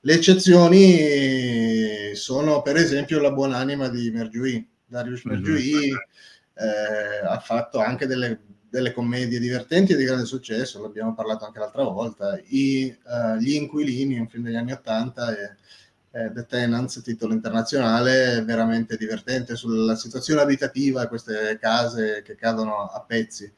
[0.03, 4.69] Le eccezioni sono, per esempio, La buonanima di Mergiui.
[4.87, 5.33] Darius mhm.
[5.33, 11.45] Mergiui eh, ha fatto anche delle, delle, commedie divertenti e di grande successo, l'abbiamo parlato
[11.45, 12.39] anche l'altra volta.
[12.49, 15.57] I, uh, Gli Inquilini, un film degli anni Ottanta, e
[16.11, 23.05] eh, The Tenants, titolo internazionale, veramente divertente sulla situazione abitativa queste case che cadono a
[23.07, 23.53] pezzi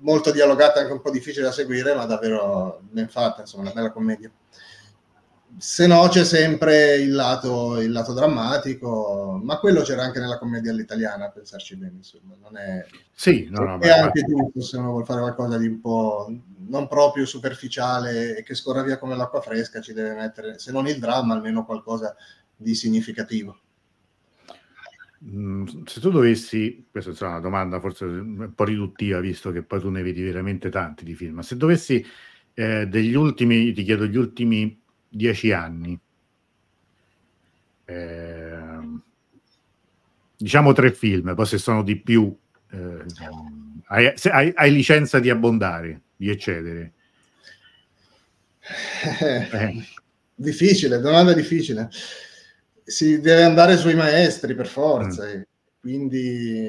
[0.00, 3.90] molto dialogata, anche un po' difficile da seguire, ma davvero ben fatta, insomma, una bella
[3.90, 4.30] commedia.
[5.58, 10.70] Se no c'è sempre il lato, il lato drammatico, ma quello c'era anche nella commedia
[10.70, 12.84] all'italiana, a pensarci bene, insomma, non è...
[13.10, 16.30] Sì, no, no, è anche giusto se uno vuole fare qualcosa di un po'
[16.68, 20.86] non proprio superficiale e che scorra via come l'acqua fresca, ci deve mettere, se non
[20.88, 22.14] il dramma, almeno qualcosa
[22.54, 23.58] di significativo.
[25.24, 29.80] Mm, se tu dovessi, questa è una domanda forse un po' riduttiva, visto che poi
[29.80, 32.04] tu ne vedi veramente tanti di film, ma se dovessi
[32.52, 34.84] eh, degli ultimi, ti chiedo gli ultimi
[35.16, 35.98] dieci anni,
[37.86, 38.78] eh,
[40.36, 42.36] diciamo tre film, poi se sono di più,
[42.70, 43.04] eh,
[43.86, 46.92] hai, hai, hai, licenza di abbondare, di eccedere.
[49.20, 49.86] Eh.
[50.34, 51.88] Difficile, domanda difficile.
[52.84, 55.40] Si deve andare sui maestri per forza, mm.
[55.80, 56.68] quindi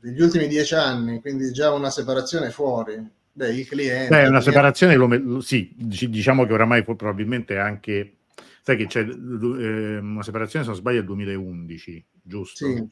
[0.00, 3.16] degli ultimi dieci anni, quindi già una separazione fuori.
[3.38, 4.08] Beh, il cliente.
[4.08, 8.16] Beh, una separazione, lo, sì, diciamo che oramai probabilmente anche
[8.62, 12.66] sai che c'è eh, una separazione, se non sbaglio, è il 2011, giusto?
[12.66, 12.88] Sì,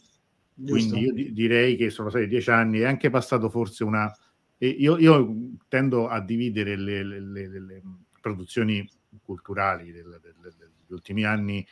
[0.71, 4.11] Quindi io di- direi che sono stati dieci anni, è anche passato forse una...
[4.59, 5.35] Io, io,
[5.69, 7.83] tendo a dividere le, le, le, le
[8.21, 8.89] produzioni
[9.25, 11.67] culturali del, del, degli ultimi anni,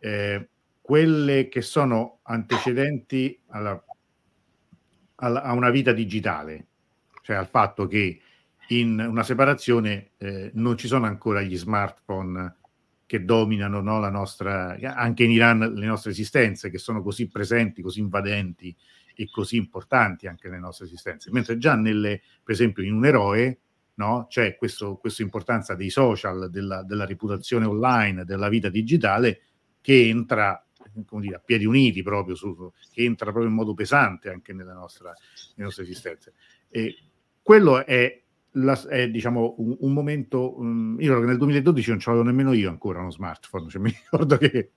[0.00, 0.48] eh,
[0.82, 3.82] quelle che sono antecedenti alla,
[5.14, 6.65] alla, a una vita digitale,
[7.26, 8.20] cioè al fatto che
[8.68, 12.54] in una separazione eh, non ci sono ancora gli smartphone
[13.04, 17.82] che dominano no, la nostra, anche in Iran le nostre esistenze, che sono così presenti,
[17.82, 18.74] così invadenti
[19.16, 21.32] e così importanti anche nelle nostre esistenze.
[21.32, 23.58] Mentre già nelle, per esempio, in un eroe
[23.94, 24.86] no, c'è questa
[25.18, 29.40] importanza dei social, della, della, reputazione online, della vita digitale
[29.80, 30.64] che entra
[31.06, 34.74] come dire, a piedi uniti proprio, su, che entra proprio in modo pesante anche nella
[34.74, 35.12] nostra,
[35.54, 36.34] nelle nostre esistenze.
[36.68, 36.96] E
[37.46, 40.58] quello è la, è diciamo un, un momento.
[40.58, 44.36] Um, io nel 2012 non ce l'avevo nemmeno io ancora uno smartphone, cioè, mi ricordo
[44.36, 44.72] che,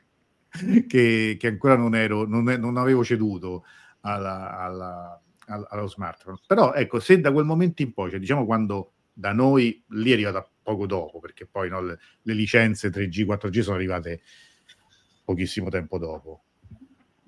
[0.88, 3.64] che, che ancora non, ero, non, non avevo ceduto
[4.02, 6.38] alla, alla, allo smartphone.
[6.46, 10.14] Però ecco, se da quel momento in poi, cioè, diciamo quando da noi lì è
[10.14, 14.22] arrivata poco dopo, perché poi no, le, le licenze 3G, 4G sono arrivate
[15.26, 16.44] pochissimo tempo dopo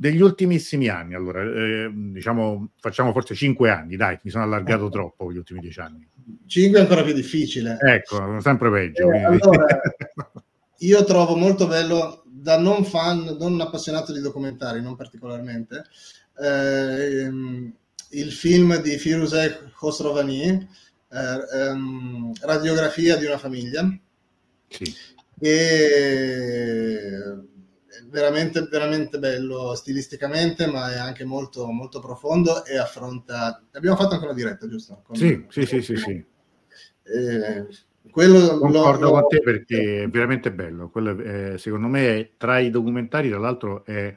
[0.01, 5.31] degli ultimissimi anni, allora, eh, diciamo, facciamo forse cinque anni, dai, mi sono allargato troppo
[5.31, 6.09] gli ultimi dieci anni.
[6.47, 7.77] Cinque è ancora più difficile.
[7.79, 9.11] Ecco, sempre peggio.
[9.11, 9.79] Eh, allora,
[10.79, 15.83] io trovo molto bello, da non fan, non appassionato di documentari, non particolarmente,
[16.41, 17.31] eh,
[18.09, 20.67] il film di Firuzeh Khosrovani,
[21.11, 23.87] eh, ehm, Radiografia di una famiglia,
[24.67, 24.91] sì.
[25.39, 27.49] e
[28.11, 33.63] veramente, veramente bello stilisticamente, ma è anche molto, molto profondo e affronta...
[33.71, 35.01] Abbiamo fatto anche una diretta, giusto?
[35.03, 35.15] Con...
[35.15, 36.25] Sì, sì, sì, sì, sì.
[37.03, 37.67] Eh,
[38.11, 40.89] quello Concordo lo, con te perché è veramente bello.
[40.89, 44.13] Quello è, secondo me, tra i documentari, tra l'altro, è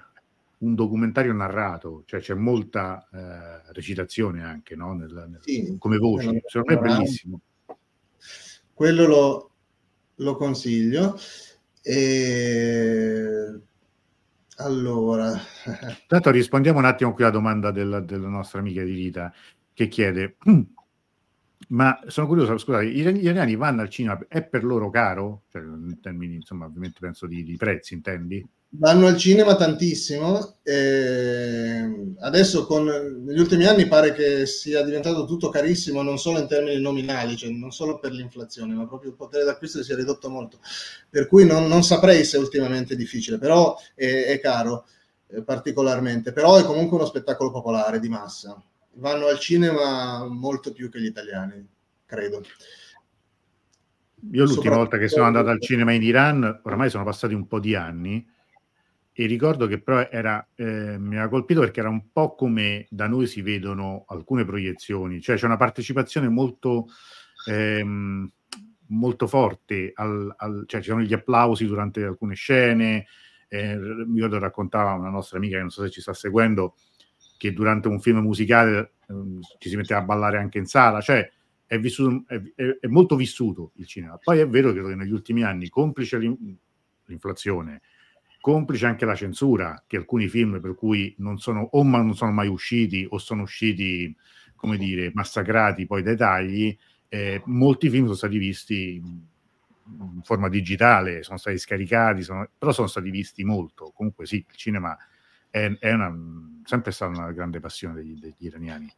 [0.59, 4.95] un documentario narrato, cioè c'è molta eh, recitazione anche no?
[4.95, 6.43] nel, nel, sì, come voce.
[6.47, 7.41] Secondo me è bellissimo.
[8.73, 9.51] Quello lo,
[10.17, 11.17] lo consiglio.
[11.87, 13.61] E
[14.57, 15.33] allora,
[16.07, 19.33] tanto rispondiamo un attimo qui alla domanda della, della nostra amica di Rita
[19.73, 20.37] che chiede:
[21.69, 25.45] Ma sono curioso, scusate, gli italiani vanno al cinema, è per loro caro?
[25.51, 28.47] Cioè, in termini, insomma, ovviamente penso di, di prezzi, intendi?
[28.77, 30.57] Vanno al cinema tantissimo.
[32.19, 32.85] Adesso, con,
[33.25, 37.51] negli ultimi anni, pare che sia diventato tutto carissimo, non solo in termini nominali, cioè
[37.51, 40.59] non solo per l'inflazione, ma proprio il potere d'acquisto si è ridotto molto.
[41.09, 44.87] Per cui non, non saprei se ultimamente è difficile, però è, è caro
[45.29, 46.33] eh, particolarmente.
[46.33, 48.61] Però è comunque uno spettacolo popolare di massa.
[48.95, 51.65] Vanno al cinema molto più che gli italiani,
[52.07, 52.43] credo.
[54.33, 57.61] Io l'ultima volta che sono andato al cinema in Iran, ormai sono passati un po'
[57.61, 58.33] di anni,
[59.17, 63.07] e ricordo che però era, eh, mi ha colpito perché era un po' come da
[63.07, 66.87] noi si vedono alcune proiezioni, cioè c'è una partecipazione molto,
[67.49, 68.29] ehm,
[68.89, 73.07] molto forte, al, al, cioè ci sono gli applausi durante alcune scene,
[73.47, 76.75] eh, mi ricordo raccontava una nostra amica che non so se ci sta seguendo,
[77.39, 79.15] che durante un film musicale eh,
[79.59, 81.31] ci si metteva a ballare anche in sala, cioè
[81.67, 84.19] è, vissuto, è, è, è molto vissuto il cinema.
[84.21, 87.81] Poi è vero che negli ultimi anni, complice l'inflazione,
[88.45, 92.47] complice anche la censura, che alcuni film per cui non sono o non sono mai
[92.47, 94.15] usciti o sono usciti,
[94.55, 96.77] come dire, massacrati poi dai tagli,
[97.09, 102.87] eh, molti film sono stati visti in forma digitale, sono stati scaricati, sono, però sono
[102.87, 103.93] stati visti molto.
[103.95, 104.95] Comunque sì, il cinema
[105.49, 106.15] è, è una,
[106.65, 108.93] sempre stata una grande passione degli, degli iraniani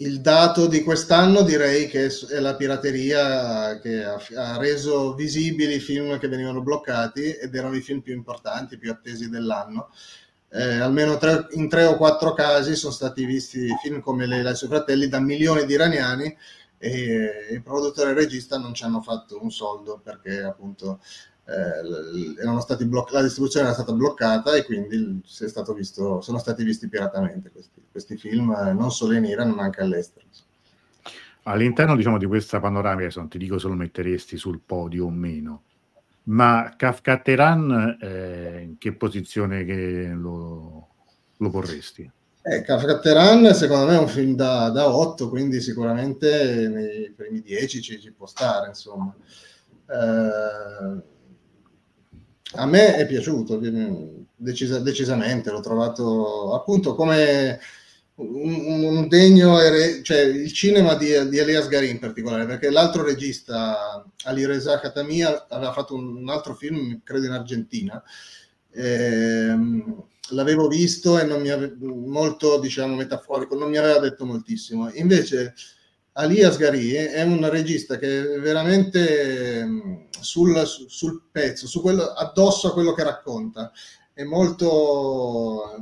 [0.00, 6.18] il dato di quest'anno direi che è la pirateria che ha, reso visibili i film
[6.18, 9.90] che venivano bloccati ed erano i film più importanti, più attesi dell'anno.
[10.50, 14.52] Eh, almeno tre, in tre o quattro casi sono stati visti film come Leila e
[14.52, 16.36] i suoi fratelli da milioni di iraniani
[16.78, 21.00] e il produttore e il regista non ci hanno fatto un soldo perché appunto
[21.48, 25.22] eh, bloc- la distribuzione era stata bloccata e quindi
[25.74, 29.80] visto, sono stati visti piratamente questi, questi film, eh, non solo in Iran ma anche
[29.80, 30.26] all'estero.
[31.44, 35.62] All'interno diciamo, di questa panoramica, non ti dico se lo metteresti sul podio o meno,
[36.24, 40.88] ma Kafka Teran eh, in che posizione che lo,
[41.34, 42.10] lo porresti?
[42.42, 47.40] Eh, Kafka Teran secondo me è un film da, da 8, quindi sicuramente nei primi
[47.40, 49.14] 10 ci, ci può stare, insomma.
[49.90, 51.16] Eh,
[52.52, 53.58] a me è piaciuto
[54.38, 57.60] decisa, decisamente, l'ho trovato appunto come
[58.16, 59.56] un, un degno,
[60.02, 65.22] cioè il cinema di, di Elias Gari in particolare, perché l'altro regista, Ali Reza Khatami,
[65.22, 68.02] aveva fatto un altro film, credo in Argentina,
[68.72, 74.90] ehm, l'avevo visto e non mi aveva, molto, diciamo, metaforico, non mi aveva detto moltissimo.
[74.94, 75.54] Invece
[76.18, 82.72] Ali Asghari è un regista che è veramente sul, sul pezzo, su quello, addosso a
[82.72, 83.70] quello che racconta,
[84.12, 85.80] è molto,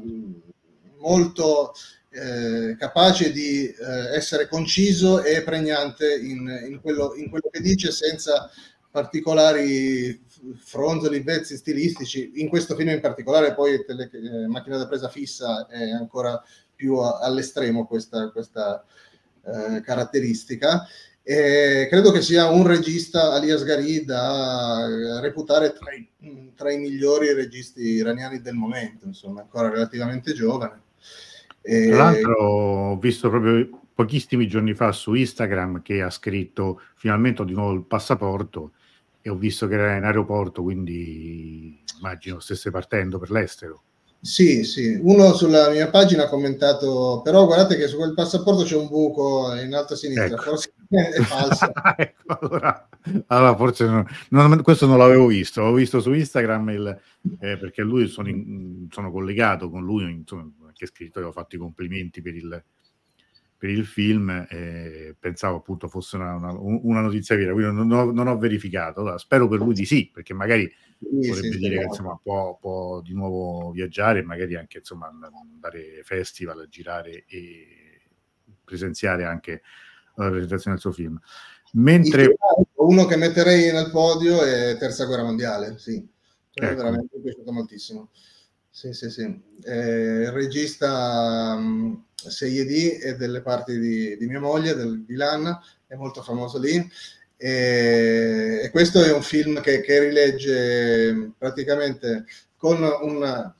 [0.98, 1.72] molto
[2.10, 7.90] eh, capace di eh, essere conciso e pregnante in, in, quello, in, quello, che dice
[7.90, 8.50] senza
[8.90, 10.22] particolari
[10.54, 12.32] fronzoli, vezzi stilistici.
[12.34, 16.42] In questo film in particolare poi tele, eh, Macchina da presa fissa è ancora
[16.74, 18.84] più a, all'estremo questa, questa
[19.46, 20.86] eh, caratteristica.
[21.22, 27.32] E credo che sia un regista, Ali Asghari, da reputare tra i, tra i migliori
[27.32, 30.84] registi iraniani del momento, insomma, ancora relativamente giovane
[31.66, 31.88] e...
[31.88, 37.44] Tra l'altro ho visto proprio pochissimi giorni fa su Instagram che ha scritto finalmente ho
[37.44, 38.72] di nuovo il passaporto
[39.20, 43.82] e ho visto che era in aeroporto, quindi immagino stesse partendo per l'estero.
[44.20, 48.76] Sì, sì, uno sulla mia pagina ha commentato, però guardate che su quel passaporto c'è
[48.76, 50.42] un buco in alto a sinistra, ecco.
[50.42, 51.70] forse è falso.
[51.96, 52.88] ecco, allora,
[53.28, 57.00] allora, forse non, non, questo non l'avevo visto, l'ho visto su Instagram il,
[57.40, 61.58] eh, perché lui sono, in, sono collegato con lui, insomma, anche scritto, avevo fatto i
[61.58, 62.64] complimenti per il,
[63.58, 68.10] per il film, eh, pensavo appunto fosse una, una, una notizia vera, quindi non ho,
[68.12, 71.78] non ho verificato, allora, spero per lui di sì, perché magari sì, vorrebbe sì, dire
[71.78, 77.24] che insomma, può, può, di nuovo viaggiare e magari anche insomma, andare festival, a girare
[77.26, 78.02] e
[78.64, 79.62] presenziare anche
[80.16, 81.18] la presentazione del suo film.
[81.72, 82.36] Mentre...
[82.74, 86.06] Uno che metterei nel podio è Terza Guerra Mondiale, sì,
[86.52, 86.74] ecco.
[86.74, 88.10] veramente è piaciuto moltissimo.
[88.70, 89.22] Sì, sì, sì.
[89.64, 95.58] Eh, il regista um, Seyedi è delle parti di, di mia moglie, del, di Lan,
[95.86, 96.90] è molto famoso lì.
[97.36, 102.24] E, e questo è un film che, che, rilegge praticamente
[102.56, 103.52] con un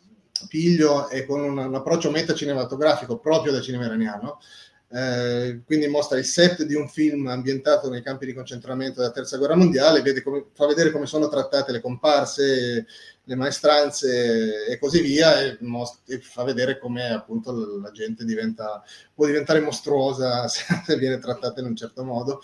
[0.49, 4.41] piglio e con un, un approccio metacinematografico proprio del cinema iraniano.
[4.89, 9.37] Eh, quindi mostra il set di un film ambientato nei campi di concentramento della terza
[9.37, 12.87] guerra mondiale, come, fa vedere come sono trattate le comparse,
[13.25, 18.83] le maestranze e così via e, most- e fa vedere come appunto la gente diventa,
[19.13, 22.41] può diventare mostruosa se viene trattata in un certo modo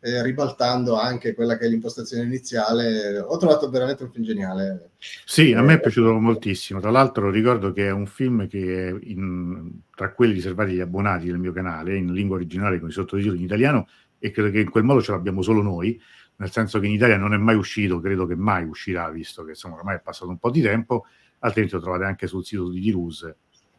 [0.00, 3.18] eh, ribaltando anche quella che è l'impostazione iniziale.
[3.18, 4.90] Ho trovato veramente un film geniale.
[5.24, 6.80] Sì, a me è piaciuto moltissimo.
[6.80, 11.26] Tra l'altro ricordo che è un film che è in, tra quelli riservati agli abbonati
[11.26, 14.70] del mio canale, in lingua originale con i sottotitoli in italiano, e credo che in
[14.70, 16.00] quel modo ce l'abbiamo solo noi
[16.36, 19.50] nel senso che in Italia non è mai uscito, credo che mai uscirà, visto che
[19.50, 21.06] insomma ormai è passato un po' di tempo,
[21.40, 23.34] altrimenti lo trovate anche sul sito di Dirus.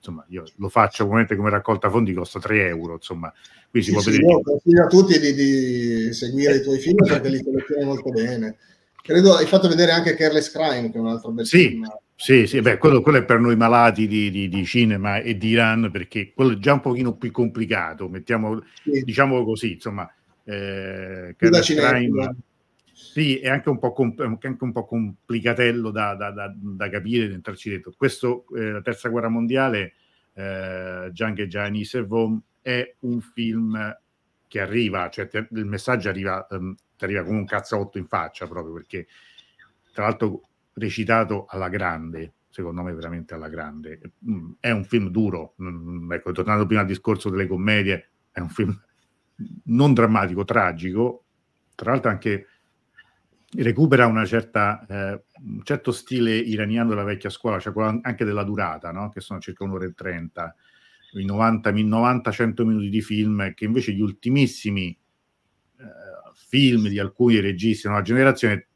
[0.08, 3.32] Insomma, io lo faccio ovviamente come raccolta fondi, costa 3 euro, insomma,
[3.70, 4.32] qui si sì, può sì, vedere.
[4.32, 8.56] Io consiglio a tutti di, di seguire i tuoi film perché li selezioni molto bene.
[9.02, 11.86] Credo hai fatto vedere anche Careless Crime, che è un altro bel sì, film.
[12.16, 15.50] Sì, sì, beh, quello, quello, è per noi malati di, di, di, cinema e di
[15.50, 19.04] Iran, perché quello è già un pochino più complicato, mettiamo, sì.
[19.04, 20.10] diciamo così, insomma,
[20.46, 22.36] eh, Crime
[23.18, 27.28] sì, è anche un po', comp- anche un po complicatello da, da, da, da, capire,
[27.28, 27.92] da entrarci dentro.
[27.98, 29.94] Questo, eh, la terza guerra mondiale,
[30.34, 33.98] eh, Jang e Gianni Servom, è un film
[34.48, 38.76] che arriva, cioè te, il messaggio arriva, um, arriva come un cazzotto in faccia proprio
[38.76, 39.08] perché,
[39.94, 40.42] tra l'altro,
[40.74, 44.00] recitato alla grande, secondo me veramente alla grande.
[44.30, 48.50] Mm, è un film duro, mm, ecco, tornando prima al discorso delle commedie, è un
[48.50, 48.80] film
[49.66, 51.24] non drammatico, tragico,
[51.74, 52.46] tra l'altro anche
[53.56, 59.10] recupera certa, eh, un certo stile iraniano della vecchia scuola, cioè anche della durata, no?
[59.10, 60.54] che sono circa un'ora e trenta,
[61.14, 64.90] i 90-100 minuti di film, che invece gli ultimissimi
[65.78, 65.84] eh,
[66.34, 68.68] film di alcuni registi di nuova generazione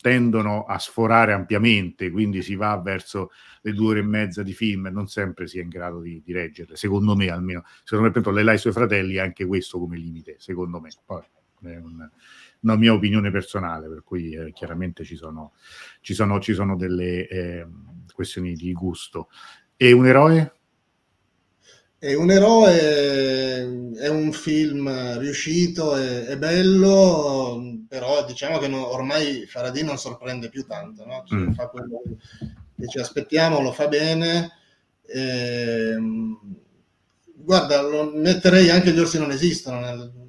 [0.00, 3.30] tendono a sforare ampiamente, quindi si va verso
[3.62, 6.20] le due ore e mezza di film e non sempre si è in grado di,
[6.22, 7.64] di reggerle, secondo me almeno.
[7.84, 10.78] Secondo me, per esempio, lei e i suoi fratelli ha anche questo come limite, secondo
[10.78, 10.90] me.
[11.06, 11.22] Poi
[11.66, 12.08] è un,
[12.60, 15.52] una mia opinione personale, per cui eh, chiaramente ci sono,
[16.00, 17.66] ci sono, ci sono delle eh,
[18.12, 19.28] questioni di gusto.
[19.76, 20.52] E un eroe?
[21.98, 29.46] E un eroe è un film riuscito, è, è bello, però diciamo che no, ormai
[29.46, 31.24] Faradì non sorprende più tanto, no?
[31.26, 31.52] cioè, mm.
[31.52, 32.02] fa quello
[32.76, 34.50] che ci aspettiamo, lo fa bene.
[35.06, 36.38] E, ehm,
[37.36, 37.82] guarda,
[38.14, 39.80] metterei anche gli orsi non esistono.
[39.80, 40.23] Nel,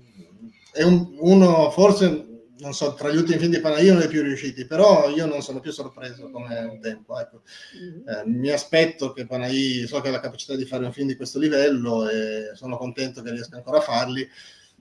[0.75, 4.21] è un, uno, forse non so, tra gli ultimi film di Panahi non è più
[4.21, 7.19] riusciti, però io non sono più sorpreso come un tempo.
[7.19, 7.41] Ecco.
[7.77, 8.07] Mm-hmm.
[8.07, 11.15] Eh, mi aspetto che Panahi, so che ha la capacità di fare un film di
[11.15, 14.27] questo livello e sono contento che riesca ancora a farli.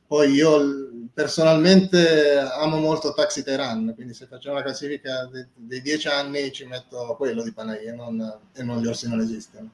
[0.06, 6.08] Poi io personalmente amo molto Taxi Teheran, quindi se facciamo la classifica dei, dei dieci
[6.08, 9.70] anni ci metto quello di Panahi e non, e non gli orsi non esistono.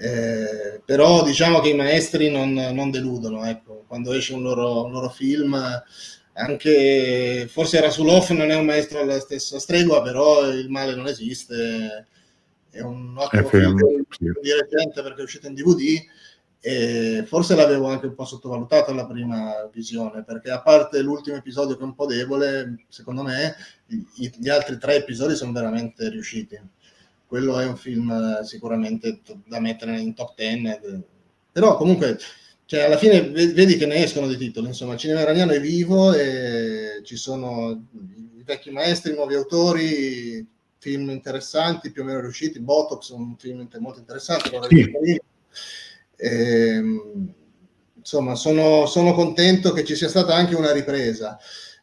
[0.00, 3.84] Eh, però diciamo che i maestri non, non deludono, ecco.
[3.88, 5.56] quando esce un loro, un loro film
[6.38, 11.06] anche forse era sull'off non è un maestro alla stessa stregua però il male non
[11.06, 12.06] esiste.
[12.70, 13.76] È un ottimo film
[14.18, 16.00] di recente perché è uscito in DVD
[16.60, 21.76] e forse l'avevo anche un po' sottovalutato alla prima visione perché a parte l'ultimo episodio
[21.76, 23.54] che è un po' debole secondo me
[23.86, 26.60] gli altri tre episodi sono veramente riusciti
[27.28, 31.04] quello è un film sicuramente da mettere in top 10
[31.52, 32.18] però comunque
[32.68, 36.12] cioè alla fine vedi che ne escono dei titoli, insomma, il cinema iraniano è vivo
[36.12, 37.86] e ci sono
[38.36, 43.66] i vecchi maestri, i nuovi autori, film interessanti, più o meno riusciti, Botox, un film
[43.78, 45.18] molto interessante, sì.
[46.16, 46.82] e,
[47.96, 51.38] insomma, sono, sono, contento che ci sia stata anche una ripresa.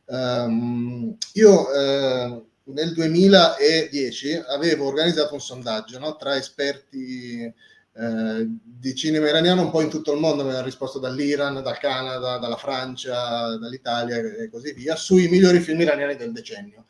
[0.06, 7.42] Um, io eh, nel 2010 avevo organizzato un sondaggio no, tra esperti
[7.98, 11.78] eh, di cinema iraniano un po' in tutto il mondo, mi hanno risposto dall'Iran, dal
[11.78, 16.86] Canada, dalla Francia, dall'Italia e così via, sui migliori film iraniani del decennio.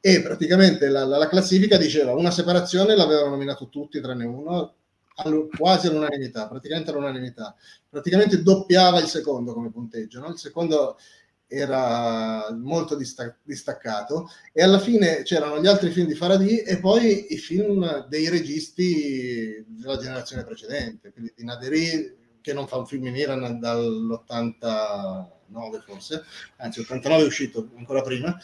[0.00, 4.74] E praticamente la, la, la classifica diceva una separazione, l'avevano nominato tutti tranne uno,
[5.16, 7.56] all, quasi all'unanimità, praticamente all'unanimità.
[7.88, 10.28] Praticamente doppiava il secondo come punteggio, no?
[10.28, 10.96] Il secondo
[11.48, 17.38] era molto distaccato e alla fine c'erano gli altri film di Faraday e poi i
[17.38, 23.16] film dei registi della generazione precedente, quindi di Naderi che non fa un film in
[23.16, 26.24] Iran dall'89 forse,
[26.56, 28.36] anzi 89 è uscito ancora prima,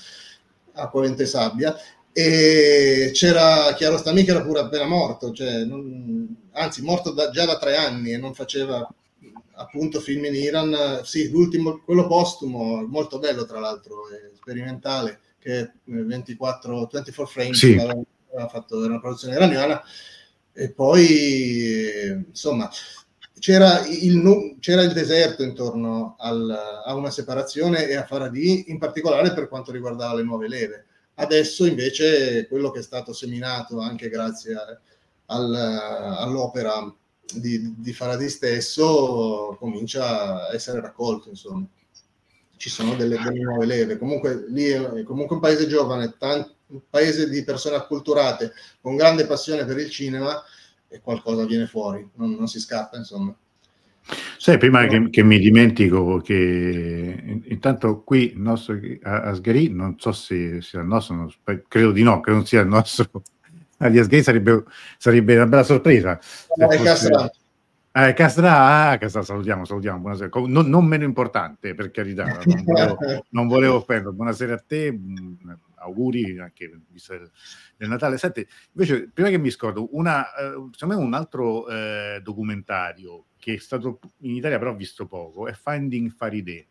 [0.74, 1.76] Acqua, Vento e Sabbia,
[2.12, 7.58] e c'era Chiarostami che era pure appena morto, cioè non, anzi morto da, già da
[7.58, 8.86] tre anni e non faceva
[9.54, 14.02] appunto film in Iran, sì, l'ultimo, quello postumo, molto bello tra l'altro,
[14.34, 17.74] sperimentale, che è 24, 24 frames, sì.
[17.74, 19.82] aveva fatto, era una produzione iraniana,
[20.52, 22.70] e poi insomma
[23.38, 26.48] c'era il, c'era il deserto intorno al,
[26.84, 30.86] a una separazione e a Faradi, in particolare per quanto riguardava le nuove leve.
[31.14, 34.54] Adesso invece quello che è stato seminato anche grazie
[35.26, 36.94] al, all'opera
[37.34, 41.66] di, di Faraday stesso comincia a essere raccolto, insomma.
[42.56, 43.98] Ci sono delle, delle nuove leve.
[43.98, 49.26] Comunque lì è comunque un paese giovane, tanti, un paese di persone acculturate, con grande
[49.26, 50.42] passione per il cinema
[50.88, 53.34] e qualcosa viene fuori, non, non si scappa, insomma.
[54.36, 60.60] Sai, prima che, che, mi dimentico che intanto qui il nostro Asghari, non so se
[60.60, 61.32] sia il nostro,
[61.68, 63.22] credo di no, che non sia il nostro
[63.82, 64.64] agli Asgay sarebbe,
[64.96, 66.18] sarebbe una bella sorpresa.
[66.18, 67.30] Eh, Castrà.
[67.94, 70.30] Eh, Castrà, ah, Castrà, salutiamo, salutiamo, buonasera.
[70.46, 72.98] Non, non, meno importante, per carità, non volevo,
[73.30, 74.14] non volevo offendere.
[74.14, 77.30] Buonasera a te, mm, auguri anche visto il,
[77.78, 78.16] il, Natale.
[78.16, 83.54] Senti, invece, prima che mi scordo, una, eh, secondo me un altro eh, documentario che
[83.54, 86.66] è stato in Italia però visto poco è Finding Farideh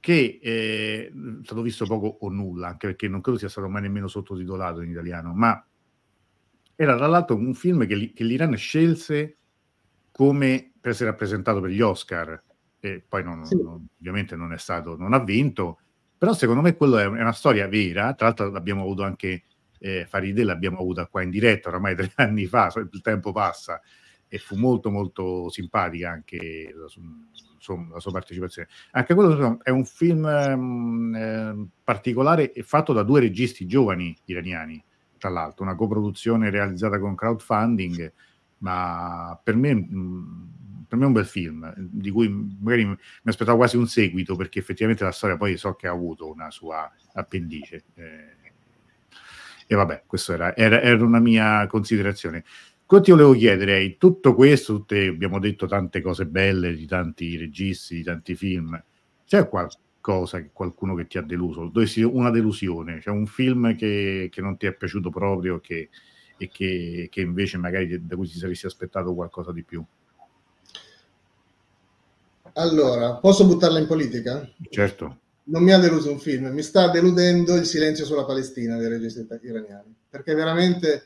[0.00, 3.82] che eh, è stato visto poco o nulla, anche perché non credo sia stato mai
[3.82, 5.62] nemmeno sottotitolato in italiano, ma
[6.80, 9.36] era tra l'altro un film che, che l'Iran scelse
[10.12, 12.40] come per essere rappresentato per gli Oscar,
[12.78, 13.56] e poi non, sì.
[13.56, 15.80] non, ovviamente non è stato, non ha vinto,
[16.16, 19.42] però secondo me quello è una storia vera, tra l'altro l'abbiamo avuto anche,
[19.80, 23.80] eh, Farideh l'abbiamo avuta qua in diretta oramai tre anni fa, il tempo passa,
[24.28, 26.72] e fu molto molto simpatica anche
[27.56, 28.68] insomma, la sua partecipazione.
[28.92, 34.80] Anche quello è un film ehm, eh, particolare fatto da due registi giovani iraniani,
[35.18, 38.12] tra l'altro, una coproduzione realizzata con crowdfunding,
[38.58, 40.42] ma per me, mm,
[40.88, 42.28] per me è un bel film, di cui
[42.60, 46.30] magari mi aspettavo quasi un seguito, perché effettivamente la storia poi so che ha avuto
[46.30, 47.84] una sua appendice.
[47.94, 48.36] Eh,
[49.66, 52.42] e vabbè, questa era, era, era una mia considerazione.
[52.86, 57.36] Quello ti volevo chiedere, in tutto questo, tutte, abbiamo detto tante cose belle di tanti
[57.36, 58.82] registi, di tanti film,
[59.26, 59.68] c'è qual-
[60.00, 61.70] cosa, qualcuno che ti ha deluso,
[62.12, 65.90] una delusione, cioè un film che, che non ti è piaciuto proprio che,
[66.36, 69.84] e che, che invece magari da cui ti saresti aspettato qualcosa di più.
[72.54, 74.48] Allora, posso buttarla in politica?
[74.70, 75.18] Certo.
[75.44, 79.26] Non mi ha deluso un film, mi sta deludendo il silenzio sulla Palestina dei registi
[79.42, 81.04] iraniani, perché veramente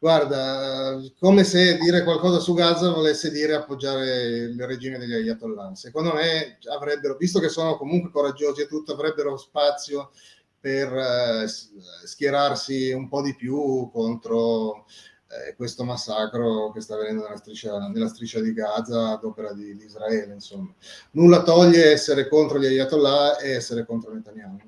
[0.00, 5.74] Guarda, come se dire qualcosa su Gaza volesse dire appoggiare il regime degli Ayatollah.
[5.74, 10.10] Secondo me avrebbero, visto che sono comunque coraggiosi e tutto, avrebbero spazio
[10.60, 11.46] per eh,
[12.04, 14.86] schierarsi un po' di più contro
[15.30, 19.76] eh, questo massacro che sta avvenendo nella striscia, nella striscia di Gaza ad opera di,
[19.76, 20.32] di, Israele.
[20.32, 20.72] Insomma.
[21.12, 24.58] Nulla toglie essere contro gli Ayatollah e essere contro Netanyahu.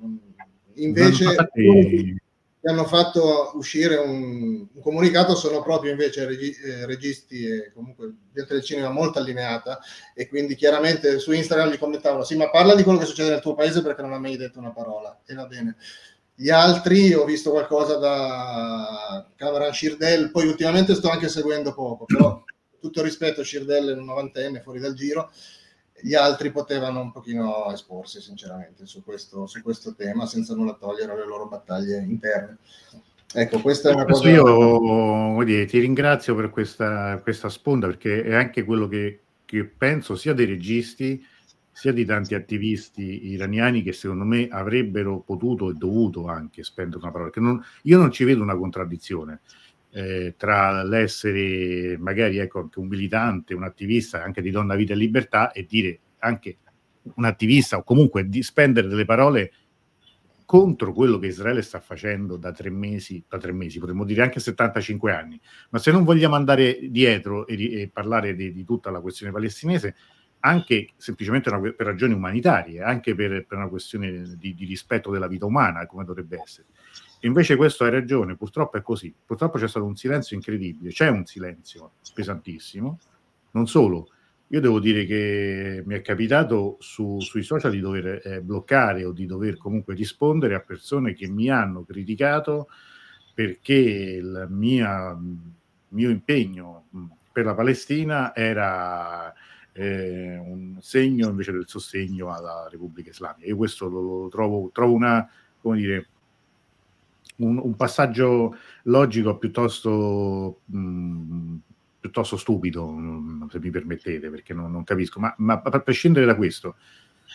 [0.73, 1.23] Invece...
[1.23, 1.33] No,
[2.61, 8.13] che hanno fatto uscire un, un, comunicato sono proprio invece regi, eh, registi e comunque
[8.31, 9.79] gente del cinema molto allineata
[10.13, 13.41] e quindi chiaramente su Instagram gli commentavano sì ma parla di quello che succede nel
[13.41, 15.21] tuo paese perché non ha mai detto una parola.
[15.25, 15.75] E va bene.
[16.35, 22.43] Gli altri ho visto qualcosa da Cameron Shirdel poi ultimamente sto anche seguendo poco però
[22.79, 25.31] tutto rispetto Shirdel è un novantenne fuori dal giro
[26.01, 31.11] gli altri potevano un pochino esporsi sinceramente su questo, su questo tema senza nulla togliere
[31.11, 32.57] alle loro battaglie interne.
[33.33, 34.29] Ecco, questa è una cosa...
[34.29, 40.15] Io dire, ti ringrazio per questa, questa, sponda perché è anche quello che, che, penso
[40.15, 41.23] sia dei registi
[41.71, 47.11] sia di tanti attivisti iraniani che secondo me avrebbero potuto e dovuto anche spendere una
[47.11, 47.31] parola.
[47.35, 49.39] Non, io non ci vedo una contraddizione
[49.91, 54.97] eh, tra l'essere magari ecco, anche un militante, un attivista anche di donna, vita e
[54.97, 56.57] libertà e dire anche
[57.15, 59.51] un attivista o comunque di spendere delle parole
[60.45, 64.41] contro quello che Israele sta facendo da tre mesi, da tre mesi, potremmo dire anche
[64.41, 65.39] 75 anni.
[65.69, 69.95] Ma se non vogliamo andare dietro e, e parlare di, di, tutta la questione palestinese,
[70.39, 75.27] anche semplicemente una, per ragioni umanitarie, anche per, per una questione di, di, rispetto della
[75.27, 76.67] vita umana, come dovrebbe essere.
[77.21, 79.13] Invece questo hai ragione, purtroppo è così.
[79.25, 82.99] Purtroppo c'è stato un silenzio incredibile, c'è un silenzio pesantissimo.
[83.51, 84.09] Non solo,
[84.47, 89.11] io devo dire che mi è capitato su, sui social di dover eh, bloccare o
[89.11, 92.67] di dover comunque rispondere a persone che mi hanno criticato
[93.33, 95.17] perché il mia,
[95.89, 96.87] mio impegno
[97.31, 99.33] per la Palestina era
[99.71, 103.47] eh, un segno invece del sostegno alla Repubblica Islamica.
[103.47, 105.29] Io questo lo, lo trovo, trovo una,
[105.61, 106.07] come dire,
[107.41, 111.55] un, un passaggio logico piuttosto, mh, mm,
[111.99, 115.19] piuttosto stupido, mm, se mi permettete, perché non, non capisco.
[115.19, 116.75] Ma, ma, a prescindere da questo,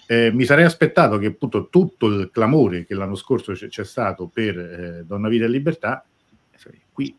[0.07, 4.28] eh, mi sarei aspettato che appunto tutto il clamore che l'anno scorso c'è, c'è stato
[4.28, 6.04] per eh, Donna Vita e Libertà,
[6.50, 7.16] eh, qui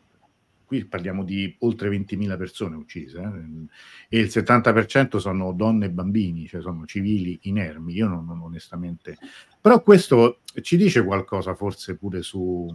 [0.67, 4.17] qui parliamo di oltre 20.000 persone uccise eh?
[4.17, 7.93] e il 70% sono donne e bambini, cioè sono civili inermi.
[7.93, 9.17] Io non, non onestamente.
[9.61, 12.67] Però questo ci dice qualcosa forse pure su,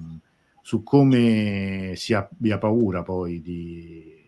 [0.63, 4.22] su come si abbia paura poi di,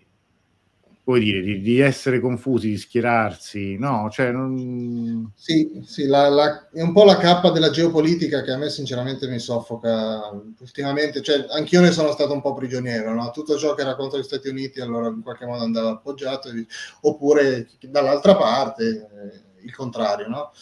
[1.05, 4.09] vuoi dire, di, di, essere confusi, di schierarsi, no?
[4.11, 5.31] Cioè, non...
[5.35, 9.29] Sì, sì la, la, è un po' la cappa della geopolitica che a me sinceramente
[9.29, 10.31] mi soffoca
[10.61, 13.31] ultimamente, cioè anch'io ne sono stato un po' prigioniero, no?
[13.31, 16.49] Tutto ciò che era contro gli Stati Uniti allora in qualche modo andava appoggiato,
[17.03, 20.53] oppure dall'altra parte eh, il contrario, no?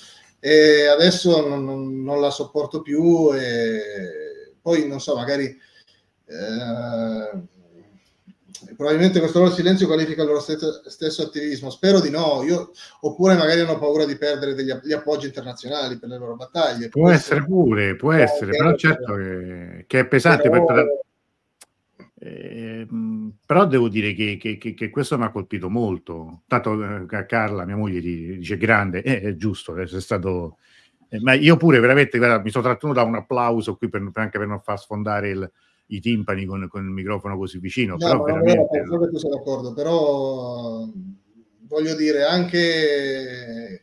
[0.41, 5.57] E adesso non, non, non, la sopporto più e poi, non so, magari...
[6.27, 7.51] Eh,
[8.77, 11.71] probabilmente questo loro silenzio qualifica il loro stesso, stesso, attivismo.
[11.71, 16.09] Spero di no, io, oppure magari hanno paura di perdere degli, gli appoggi internazionali per
[16.09, 16.89] le loro battaglie.
[16.89, 20.49] Può, essere pure, può essere, però certo che, che è pesante.
[20.49, 20.65] Però...
[20.65, 21.01] Per...
[22.25, 22.87] Eh,
[23.45, 26.43] però devo dire che, che, che, questo mi ha colpito molto.
[26.47, 30.59] Tanto eh, Carla, mia moglie, dice grande, eh, è giusto, è stato...
[31.09, 34.39] Eh, ma io pure veramente guarda, mi sono trattenuto da un applauso qui per, anche
[34.39, 35.53] per non far sfondare il,
[35.87, 37.97] i timpani con, con, il microfono così vicino.
[37.99, 38.81] No, però veramente...
[38.83, 40.89] non che tu sei d'accordo, però
[41.73, 43.83] voglio dire anche,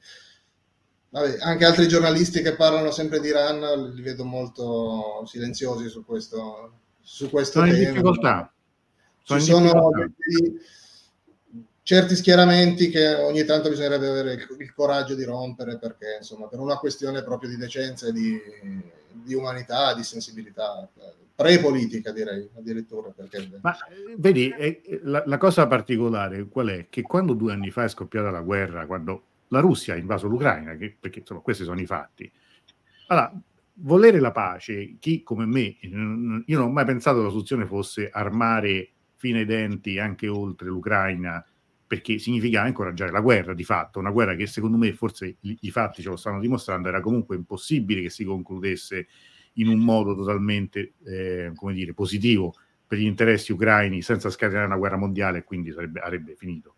[1.09, 6.79] vabbè, anche altri giornalisti che parlano sempre di Iran li vedo molto silenziosi su questo,
[7.01, 7.83] su questo sono tema.
[7.83, 8.53] In difficoltà.
[9.23, 10.11] Sono Ci in sono difficoltà.
[11.83, 16.59] certi schieramenti che ogni tanto bisognerebbe avere il, il, coraggio di rompere perché insomma per
[16.59, 18.39] una questione proprio di decenza e di,
[19.11, 20.87] di umanità, di sensibilità
[21.39, 23.13] pre-politica direi addirittura.
[23.15, 23.49] Perché...
[23.61, 23.73] Ma
[24.17, 24.53] vedi,
[25.03, 26.87] la, la, cosa particolare qual è?
[26.89, 30.75] Che quando due anni fa è scoppiata la guerra, quando la Russia ha invaso l'Ucraina,
[30.75, 32.29] che, perché insomma questi sono i fatti,
[33.07, 33.33] allora,
[33.75, 38.89] volere la pace, chi come me, io non ho mai pensato la soluzione fosse armare
[39.15, 41.43] fino ai denti anche oltre l'Ucraina
[41.87, 45.71] perché significava incoraggiare la guerra di fatto, una guerra che secondo me, forse i, i
[45.71, 49.07] fatti ce lo stanno dimostrando, era comunque impossibile che si concludesse
[49.61, 52.55] in un modo totalmente, eh, come dire, positivo
[52.85, 56.75] per gli interessi ucraini senza scatenare una guerra mondiale quindi sarebbe, avrebbe finito.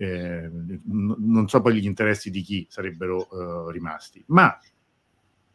[0.00, 0.48] Eh,
[0.84, 4.56] non so poi gli interessi di chi sarebbero eh, rimasti, ma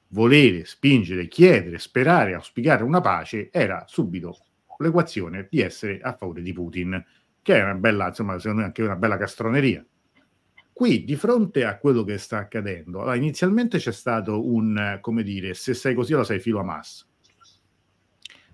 [0.10, 4.38] volere, spingere, chiedere, sperare, auspicare una pace era subito
[4.80, 7.04] l'equazione di essere a favore di Putin
[7.42, 9.86] che è una bella, insomma, secondo me anche una bella castroneria.
[10.74, 15.54] Qui, di fronte a quello che sta accadendo, allora, inizialmente c'è stato un, come dire,
[15.54, 17.06] se sei così lo sei filo a massa.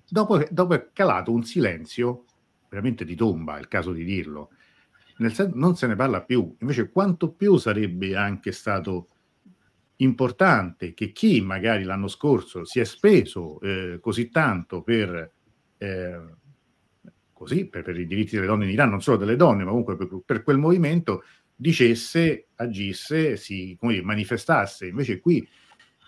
[0.08, 2.26] Dopo, dopo è calato un silenzio,
[2.68, 4.50] veramente di tomba, è il caso di dirlo,
[5.20, 6.56] nel senso non se ne parla più.
[6.60, 9.08] Invece quanto più sarebbe anche stato
[9.98, 15.32] importante che chi magari l'anno scorso si è speso eh, così tanto per
[15.78, 16.22] eh,
[17.34, 19.96] così per, per, i diritti delle donne in Iran, non solo delle donne, ma comunque
[19.96, 21.24] per, per quel movimento,
[21.60, 24.88] dicesse, agisse, si dire, manifestasse.
[24.88, 25.46] Invece qui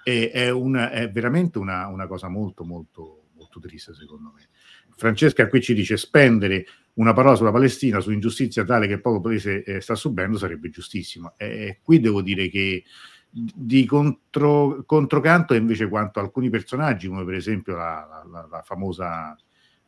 [0.02, 4.48] è, è, una, è veramente una, una, cosa molto, molto, molto triste, secondo me.
[4.96, 9.64] Francesca qui ci dice spendere una parola sulla Palestina, su ingiustizia tale che poco paese
[9.64, 11.34] eh, sta subendo, sarebbe giustissimo.
[11.36, 12.86] E qui devo dire che
[13.30, 19.36] di contro, controcanto è invece quanto alcuni personaggi, come per esempio la, la, la famosa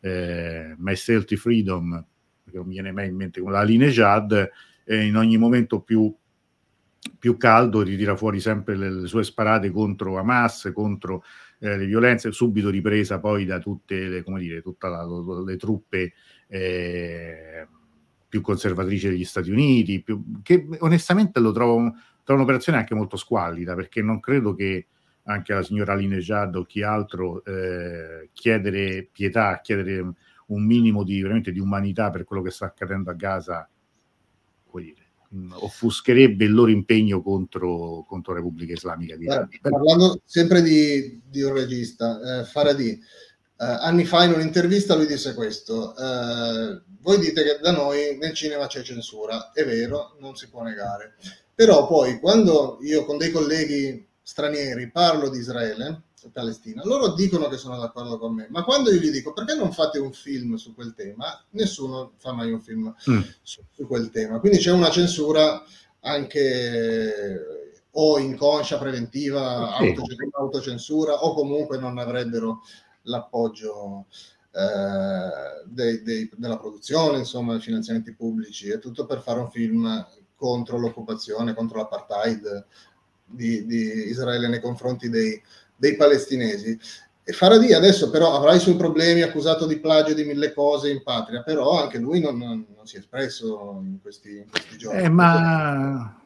[0.02, 2.06] eh, My Stealthy Freedom,
[2.44, 4.50] che non mi viene mai in mente la Linejad,
[4.86, 6.14] eh, in ogni momento più,
[7.18, 11.24] più caldo ritira fuori sempre le, le, sue sparate contro Hamas, contro
[11.60, 14.88] eh, le violenze, subito ripresa poi da tutte le, come dire, tutte
[15.46, 16.14] le truppe
[16.48, 17.68] eh,
[18.28, 23.76] più conservatrici degli Stati Uniti, più, che onestamente lo trovo, trovo un'operazione anche molto squallida,
[23.76, 24.88] perché non credo che
[25.26, 30.00] anche alla signora Linejad o chi altro, eh, chiedere pietà, chiedere
[30.48, 33.70] un minimo di, di umanità per quello che sta accadendo a Gaza,
[34.80, 39.50] dire, mm, offuscherebbe il loro impegno contro, contro la Repubblica Islamica di Iran.
[39.62, 45.34] parlando sempre di, di un regista, eh, Faradi, eh, anni fa in un'intervista lui disse
[45.34, 50.50] questo, eh, voi dite che da noi nel cinema c'è censura, è vero, non si
[50.50, 51.16] può negare,
[51.54, 57.58] però poi quando io con dei colleghi stranieri parlo di Israele Palestina, loro dicono che
[57.58, 60.74] sono d'accordo con me, ma quando io gli dico perché non fate un film su
[60.74, 63.22] quel tema, nessuno fa mai un film mm.
[63.42, 64.40] su, su, quel tema.
[64.40, 65.64] Quindi c'è una censura
[66.02, 67.62] anche
[67.96, 69.96] o inconscia, preventiva, okay.
[70.32, 72.62] autocensura, o comunque non avrebbero
[73.04, 74.08] l'appoggio
[74.52, 80.78] eh, dei, dei, della produzione, insomma, finanziamenti pubblici, è tutto per fare un film contro
[80.78, 82.66] l'occupazione, contro l'apartheid,
[83.26, 85.42] di, di Israele nei confronti dei,
[85.84, 86.80] dei palestinesi.
[87.26, 91.04] E Faradi adesso però avrà i suoi problemi, accusato di plagio di mille cose in
[91.04, 95.02] patria, però anche lui non, non, non si è espresso in questi, in questi giorni.
[95.02, 96.22] Eh, ma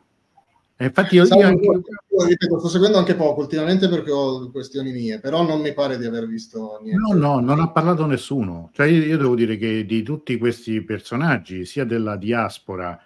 [0.76, 4.91] eh, infatti io, Salvo, io, io ripeto, sto seguendo anche poco ultimamente perché ho questioni
[4.91, 6.99] mie, però non mi pare di aver visto niente.
[6.99, 8.70] No, no, non ha parlato nessuno.
[8.74, 12.99] Cioè io, io devo dire che di tutti questi personaggi, sia della diaspora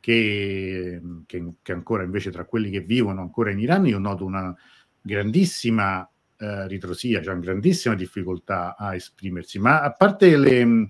[0.00, 4.54] che, che, che, ancora invece tra quelli che vivono ancora in Iran io noto una
[5.00, 10.86] grandissima eh, ritrosia, cioè una grandissima difficoltà a esprimersi, ma a parte le...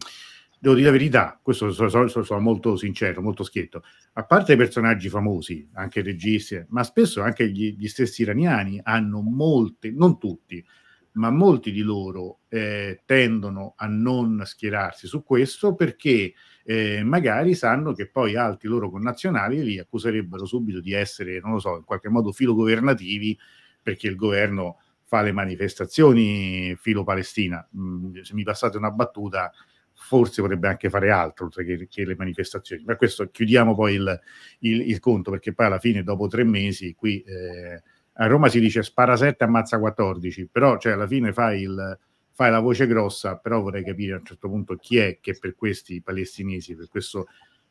[0.60, 3.84] Devo dire la verità, questo sono, sono, sono molto sincero, molto schietto.
[4.14, 9.20] A parte i personaggi famosi, anche registi, ma spesso anche gli, gli stessi iraniani hanno
[9.20, 10.64] molte, non tutti,
[11.12, 16.32] ma molti di loro eh, tendono a non schierarsi su questo perché
[16.64, 21.58] eh, magari sanno che poi altri loro connazionali li accuserebbero subito di essere, non lo
[21.58, 23.38] so, in qualche modo filogovernativi
[23.82, 27.66] perché il governo fa le manifestazioni filo Palestina.
[27.76, 29.50] Mm, se mi passate una battuta,
[29.94, 32.84] forse potrebbe anche fare altro oltre che, che le manifestazioni.
[32.84, 34.20] Ma questo chiudiamo poi il,
[34.60, 38.60] il, il, conto perché poi alla fine, dopo tre mesi, qui eh, a Roma si
[38.60, 41.98] dice spara 7, ammazza 14, però cioè, alla fine fai il
[42.38, 45.56] fai la voce grossa, però vorrei capire a un certo punto chi è che per
[45.56, 47.26] questi palestinesi, per questo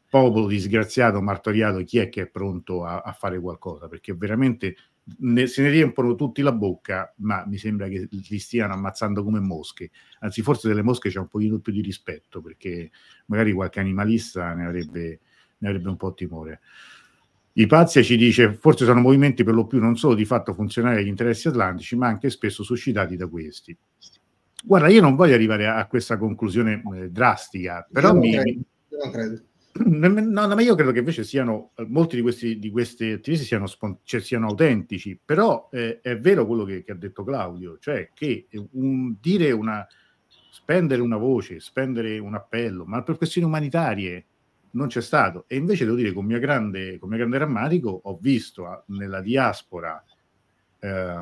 [0.10, 4.76] popolo disgraziato, martoriato, chi è che è pronto a, a fare qualcosa, perché veramente
[5.20, 9.40] ne, se ne riempono tutti la bocca, ma mi sembra che li stiano ammazzando come
[9.40, 9.92] mosche.
[10.20, 12.92] Anzi, forse delle mosche c'è un pochino più di rispetto, perché
[13.28, 15.20] magari qualche animalista ne avrebbe,
[15.58, 16.62] ne avrebbe un po' timore.
[17.54, 21.08] Ipazia ci dice forse sono movimenti per lo più non solo di fatto funzionali agli
[21.08, 23.76] interessi atlantici, ma anche spesso suscitati da questi.
[24.64, 28.98] Guarda, io non voglio arrivare a, questa conclusione eh, drastica, però io mi, credo, io
[29.02, 29.42] non credo.
[29.86, 33.66] No, no, ma io credo che invece siano molti di questi, di questi attivisti siano,
[34.04, 38.48] cioè siano autentici, però eh, è vero quello che, che, ha detto Claudio, cioè che
[38.72, 39.86] un, dire una
[40.50, 44.26] spendere una voce, spendere un appello, ma per questioni umanitarie
[44.72, 45.46] non c'è stato.
[45.48, 50.04] E invece devo dire, con mio grande, con mio grande rammarico, ho visto nella diaspora
[50.80, 51.16] eh,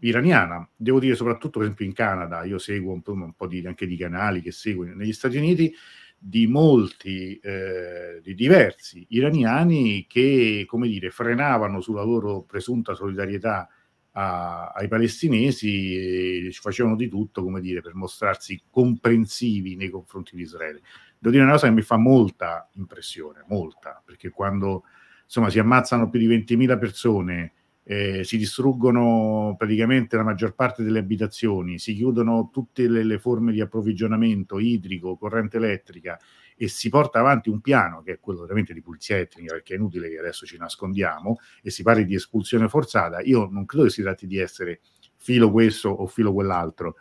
[0.00, 3.66] iraniana, devo dire soprattutto per esempio in Canada, io seguo un po', un po di,
[3.66, 5.72] anche di canali che seguono negli Stati Uniti,
[6.18, 13.68] di molti, eh, di diversi iraniani che, come dire, frenavano sulla loro presunta solidarietà
[14.12, 20.42] a, ai palestinesi e facevano di tutto, come dire, per mostrarsi comprensivi nei confronti di
[20.42, 20.80] Israele.
[21.18, 24.84] Devo dire una cosa che mi fa molta impressione, molta, perché quando
[25.24, 27.52] insomma si ammazzano più di 20.000 persone,
[27.88, 33.52] eh, si distruggono praticamente la maggior parte delle abitazioni, si chiudono tutte le, le forme
[33.52, 36.18] di approvvigionamento idrico, corrente elettrica
[36.56, 39.76] e si porta avanti un piano che è quello veramente di pulizia etnica, perché è
[39.76, 43.90] inutile che adesso ci nascondiamo e si parli di espulsione forzata, io non credo che
[43.90, 44.80] si tratti di essere
[45.14, 46.96] filo questo o filo quell'altro.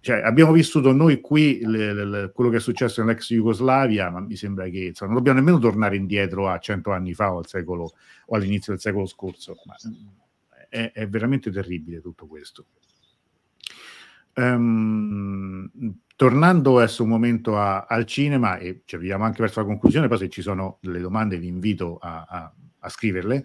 [0.00, 4.36] Cioè, abbiamo vissuto noi qui le, le, quello che è successo nell'ex Jugoslavia, ma mi
[4.36, 7.92] sembra che insomma, non dobbiamo nemmeno tornare indietro a cento anni fa o, al secolo,
[8.26, 9.56] o all'inizio del secolo scorso.
[10.68, 12.66] È, è veramente terribile tutto questo.
[14.34, 15.68] Um,
[16.14, 20.18] tornando adesso un momento a, al cinema e ci arriviamo anche verso la conclusione, poi
[20.18, 23.44] se ci sono delle domande vi invito a, a, a scriverle.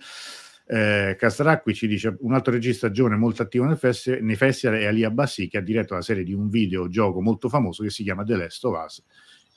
[0.66, 4.86] Eh, Castracqui ci dice un altro regista giovane molto attivo nel festi- nei festival è
[4.86, 8.24] Ali Abbassi che ha diretto la serie di un videogioco molto famoso che si chiama
[8.24, 9.03] The Last of Us.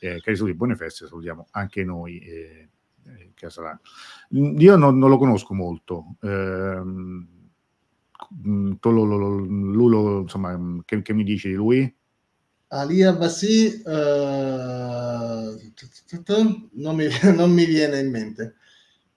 [0.01, 2.19] Eh, cari saluti, buone feste, salutiamo anche noi.
[2.19, 2.69] Eh,
[3.05, 3.33] eh
[4.31, 6.17] Io non, non, lo conosco molto.
[6.21, 6.83] Eh,
[8.83, 11.95] Lulo, insomma, che, che mi dici di lui?
[12.69, 13.91] Ali Abbasi uh,
[16.73, 18.57] non, mi, non mi viene in mente.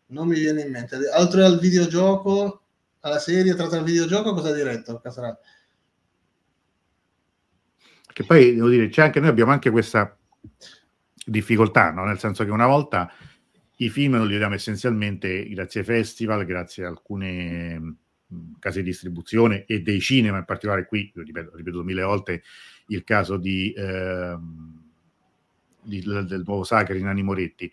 [0.09, 0.97] Non mi viene in mente.
[1.17, 2.61] Oltre al videogioco,
[3.01, 5.37] alla serie tratta dal videogioco, cosa ha diretto Casarà?
[8.11, 10.17] Che poi devo dire, c'è anche noi abbiamo anche questa
[11.25, 12.05] difficoltà, no?
[12.05, 13.11] nel senso che una volta
[13.77, 17.97] i film non li vediamo essenzialmente grazie ai festival, grazie a alcune
[18.59, 22.43] case di distribuzione e dei cinema, in particolare qui, ripeto, ripeto mille volte,
[22.87, 24.37] il caso di, eh,
[25.81, 27.71] di, del nuovo Sacri in Anni Moretti.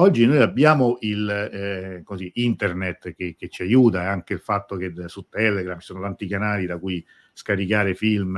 [0.00, 4.76] Oggi noi abbiamo il, eh, così, internet che, che, ci aiuta e anche il fatto
[4.76, 8.36] che su Telegram ci sono tanti canali da cui scaricare film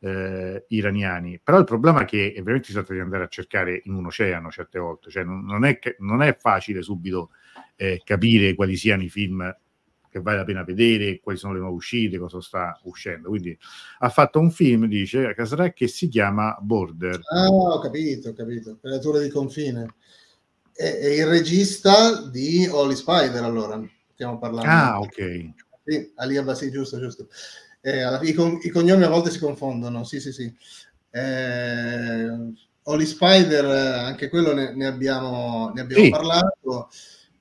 [0.00, 1.40] eh, iraniani.
[1.40, 4.50] Però il problema è che veramente si tratta di andare a cercare in un oceano
[4.50, 7.30] certe volte, cioè non, non, è, non è, facile subito
[7.76, 9.56] eh, capire quali siano i film
[10.10, 13.28] che vale la pena vedere, quali sono le nuove uscite, cosa sta uscendo.
[13.28, 13.56] Quindi
[13.98, 17.20] ha fatto un film, dice Casarà, che si chiama Border.
[17.32, 18.78] Ah, ho capito, ho capito.
[18.80, 19.86] Creatura di confine.
[20.76, 24.70] È, è, il regista di Holy Spider, allora, stiamo parlando.
[24.70, 25.50] Ah, ok.
[25.84, 27.28] Sì, Ali Abbasi, giusto, giusto.
[27.80, 30.54] Eh, i, con, i, cognomi a volte si confondono, sì, sì, sì.
[31.10, 32.28] Eh,
[32.82, 36.10] Holy Spider, anche quello ne, ne abbiamo, ne abbiamo sì.
[36.10, 36.90] parlato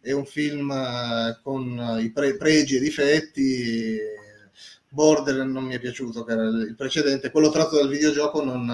[0.05, 3.97] è un film eh, con i pre- pregi e difetti.
[4.87, 8.65] Border non mi è piaciuto, che era il precedente, quello tratto dal videogioco non,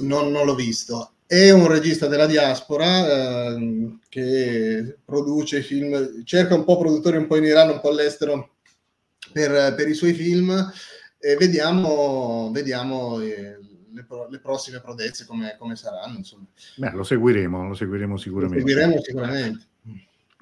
[0.00, 1.13] non, non l'ho visto.
[1.34, 7.34] È un regista della diaspora eh, che produce film, cerca un po' produttori un po'
[7.34, 8.58] in Iran, un po' all'estero
[9.32, 10.52] per, per i suoi film
[11.18, 13.58] e vediamo, vediamo eh,
[13.90, 16.20] le, le, prossime prodezze come, come saranno.
[16.76, 18.60] Beh, lo seguiremo, lo seguiremo sicuramente.
[18.60, 19.66] Lo seguiremo sicuramente.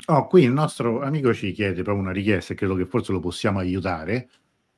[0.09, 3.21] Oh, qui il nostro amico ci chiede proprio una richiesta e credo che forse lo
[3.21, 4.29] possiamo aiutare.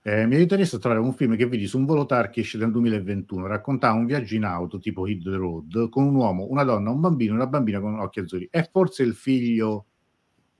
[0.06, 3.46] Eh, mi aiuteresti a trovare un film che vedi su un volo Turkish del 2021,
[3.46, 7.00] raccontava un viaggio in auto tipo Hit the Road con un uomo, una donna, un
[7.00, 8.46] bambino e una bambina con occhi azzurri.
[8.50, 9.86] È forse il figlio...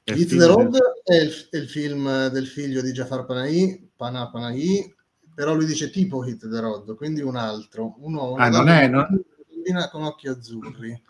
[0.04, 0.80] Hit the Road del...
[1.04, 4.94] è, il, è, il, film del figlio di Jafar Panahi, Pana Panahi,
[5.34, 7.96] però lui dice tipo Hit the Road, quindi un altro.
[7.98, 8.88] Un uomo, una ah, non è...
[8.88, 9.06] Non...
[9.46, 11.02] bambina con occhi azzurri.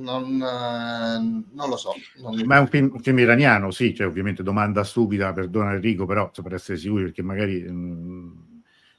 [0.00, 1.92] Non, eh, non, lo so.
[2.22, 6.06] Non Ma è un film, un film, iraniano, sì, cioè, ovviamente domanda stupida, perdona Enrico,
[6.06, 8.30] però per essere sicuri, perché magari mh, mm,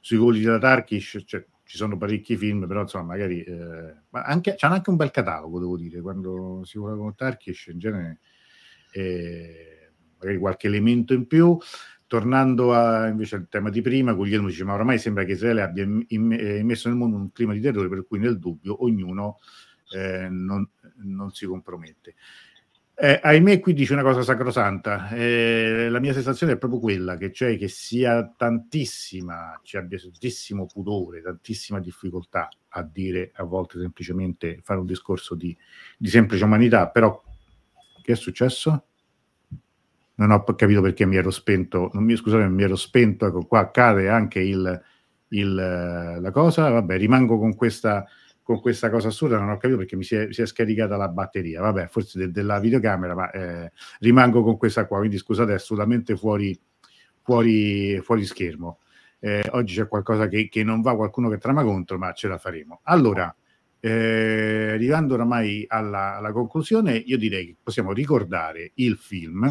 [0.00, 3.42] sui voli della Turkish cioè, ci sono parecchi film, però insomma magari...
[3.42, 7.66] Eh, ma anche, c'hanno anche un bel catalogo, devo dire, quando si vola con Turkish
[7.66, 8.20] in genere
[8.92, 11.58] eh, magari qualche elemento in più.
[12.06, 15.84] Tornando a, invece al tema di prima, Guglielmo dice, ma ormai sembra che Israele abbia
[16.08, 19.38] immesso nel mondo un clima di terrore per cui nel dubbio ognuno
[19.94, 20.68] eh, non,
[21.02, 22.14] non, si compromette.
[22.96, 25.08] Eh, ahimè, qui dice una cosa sacrosanta.
[25.10, 30.66] Eh, la mia sensazione è proprio quella, che cioè che sia tantissima, ci abbia tantissimo
[30.66, 35.56] pudore, tantissima difficoltà a dire a volte semplicemente fare un discorso di,
[35.98, 37.20] di semplice umanità, però
[38.02, 38.86] che è successo?
[40.16, 43.60] Non ho capito perché mi ero spento, non mi, scusate, mi ero spento, ecco qua
[43.60, 44.82] accade anche il,
[45.28, 48.06] il, la cosa, vabbè, rimango con questa
[48.44, 51.08] con questa cosa assurda, non ho capito perché mi si è, si è scaricata la
[51.08, 51.62] batteria.
[51.62, 56.14] Vabbè, forse de, della videocamera, ma eh, rimango con questa qua, quindi scusate, è assolutamente
[56.14, 56.56] fuori,
[57.22, 58.80] fuori, fuori schermo.
[59.18, 62.36] Eh, oggi c'è qualcosa che, che, non va, qualcuno che trama contro, ma ce la
[62.36, 62.80] faremo.
[62.82, 63.34] Allora,
[63.80, 69.50] eh, arrivando oramai alla, alla, conclusione, io direi che possiamo ricordare il film,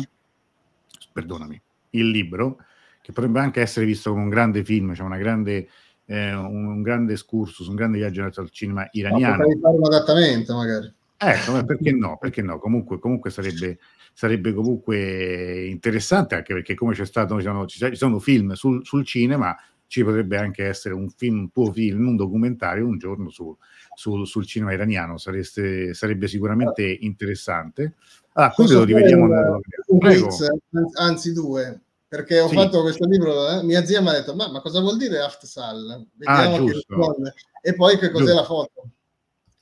[1.11, 1.59] perdonami,
[1.91, 2.57] il libro,
[3.01, 5.67] che potrebbe anche essere visto come un grande film, cioè una grande
[6.05, 9.47] eh, un, un, grande excursus, un grande viaggio al cinema iraniano.
[9.47, 10.93] Ma fare un adattamento magari.
[11.17, 12.17] Ecco, perché no?
[12.17, 12.59] Perché no?
[12.59, 13.79] Comunque, comunque sarebbe,
[14.13, 19.55] sarebbe, comunque interessante, anche perché come c'è stato, diciamo, ci sono film sul, sul, cinema,
[19.87, 23.55] ci potrebbe anche essere un film, un tuo film, un documentario un giorno su,
[23.95, 27.93] su, sul cinema iraniano, Sareste, sarebbe sicuramente interessante.
[28.33, 29.25] Ah, quindi lo rivediamo.
[29.25, 30.47] Un, un quiz,
[30.95, 31.79] anzi due,
[32.13, 32.53] perché ho sì.
[32.53, 33.63] fatto questo libro, eh?
[33.63, 36.05] mia zia mi ha detto, ma, ma cosa vuol dire Aftsal?
[36.13, 37.15] Vediamo ah, giusto.
[37.59, 38.39] E poi che cos'è giusto.
[38.39, 38.89] la foto?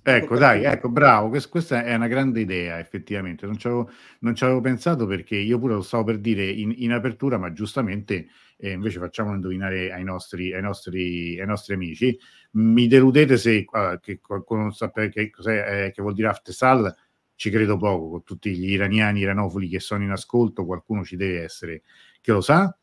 [0.03, 3.45] Ecco, dai, ecco, bravo, questa, questa è una grande idea, effettivamente.
[3.45, 7.53] Non ci avevo, pensato perché io pure lo stavo per dire in, in apertura, ma
[7.53, 8.27] giustamente
[8.57, 12.19] eh, invece facciamolo indovinare ai nostri, ai, nostri, ai nostri amici.
[12.51, 16.93] Mi deludete se uh, che qualcuno non sa che, cos'è, eh, che vuol dire Aftsal,
[17.35, 21.43] ci credo poco, con tutti gli iraniani, iranofili che sono in ascolto, qualcuno ci deve
[21.43, 21.83] essere
[22.21, 22.75] che lo sa.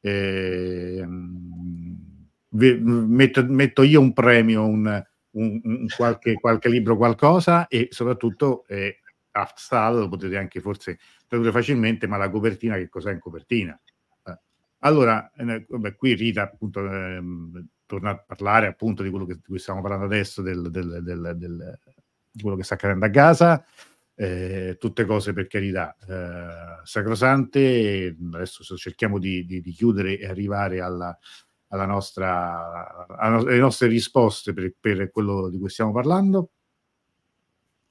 [0.00, 1.04] Eh,
[2.50, 9.00] metto, metto, io un premio, un, un, un qualche, qualche, libro, qualcosa e soprattutto eh,
[9.30, 13.78] Afstal lo potete anche forse tradurre facilmente, ma la copertina che cos'è in copertina?
[14.24, 14.38] Eh.
[14.80, 17.22] Allora, eh, vabbè, qui Rita appunto eh,
[17.86, 21.78] torna a parlare appunto di quello che, di cui stiamo parlando adesso, del, del, del,
[22.30, 23.64] di quello che sta accadendo a Gaza
[24.16, 28.16] eh, tutte cose per carità eh, sacrosante.
[28.32, 31.16] Adesso cerchiamo di, di, di, chiudere e arrivare alla,
[31.68, 36.50] alla nostra, alle nostre risposte per, per, quello di cui stiamo parlando.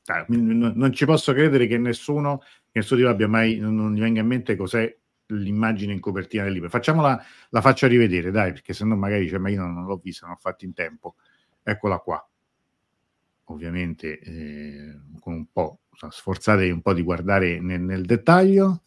[0.07, 3.99] Ah, non, ci posso credere che nessuno, che nessuno di voi abbia mai, non, gli
[3.99, 4.95] venga in mente cos'è
[5.27, 6.69] l'immagine in copertina del libro.
[6.69, 9.99] Facciamola, la faccio rivedere, dai, perché se no magari dice, ma io non, non l'ho
[10.03, 11.15] vista, non ho fatto in tempo.
[11.63, 12.27] Eccola qua.
[13.45, 18.81] Ovviamente eh, con un po' sforzatevi un po' di guardare nel, nel dettaglio.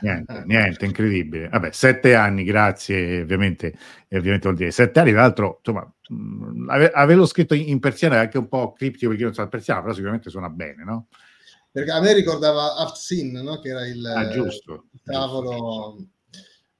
[0.00, 1.48] Niente, niente, incredibile.
[1.48, 3.74] Vabbè, sette anni, grazie, ovviamente,
[4.10, 5.92] ovviamente vuol dire sette anni, tra l'altro, insomma,
[6.68, 9.48] ave, averlo scritto in, in persiano è anche un po' criptico perché non so il
[9.48, 11.08] persiano, però sicuramente suona bene, no?
[11.70, 13.60] Perché a me ricordava Aftsin, no?
[13.60, 16.08] Che era il, ah, giusto, il tavolo giusto.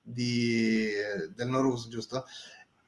[0.01, 0.89] Di,
[1.35, 2.25] del Norus, giusto?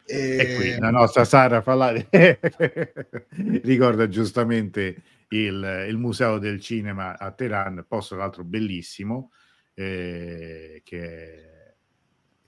[0.06, 0.38] E...
[0.38, 2.04] e qui la nostra Sara Falari
[3.62, 9.32] ricorda giustamente il, il, Museo del Cinema a Teheran, posto tra l'altro bellissimo,
[9.74, 11.74] eh, che,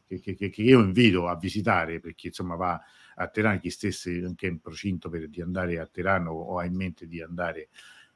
[0.06, 2.80] che, che, che, io invito a visitare perché insomma va
[3.16, 6.64] a Teheran, chi stesse anche in procinto per, di andare a Teheran o, o, ha
[6.64, 7.68] in mente di andare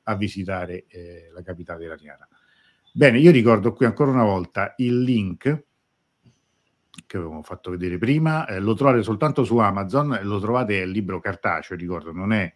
[0.04, 2.26] a visitare eh, la capitale iraniana.
[2.92, 5.64] Bene, io ricordo qui ancora una volta il link
[7.06, 10.90] che avevamo fatto vedere prima, eh, lo trovate soltanto su Amazon, lo trovate, è il
[10.90, 12.52] libro cartaceo, ricordo, non è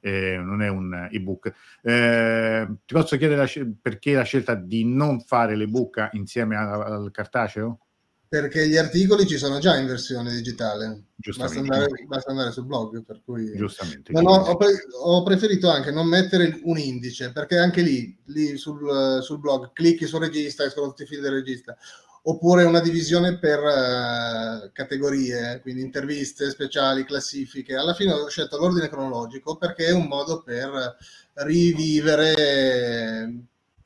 [0.00, 1.52] eh, non è un ebook.
[1.82, 7.10] Eh, ti posso chiedere la, perché la scelta di non fare l'ebook insieme al, al
[7.12, 7.80] cartaceo?
[8.28, 13.04] Perché gli articoli ci sono già in versione digitale, basta andare, basta andare sul blog.
[13.04, 13.56] Per cui...
[13.56, 14.12] Giustamente.
[14.12, 18.56] No, no, ho, pre- ho, preferito anche non mettere un indice, perché anche lì, lì
[18.56, 21.76] sul, sul blog, clicchi sul regista, escono tutti i fili del regista
[22.22, 27.76] oppure una divisione per uh, categorie, quindi interviste speciali, classifiche.
[27.76, 30.96] Alla fine ho scelto l'ordine cronologico perché è un modo per
[31.34, 32.34] rivivere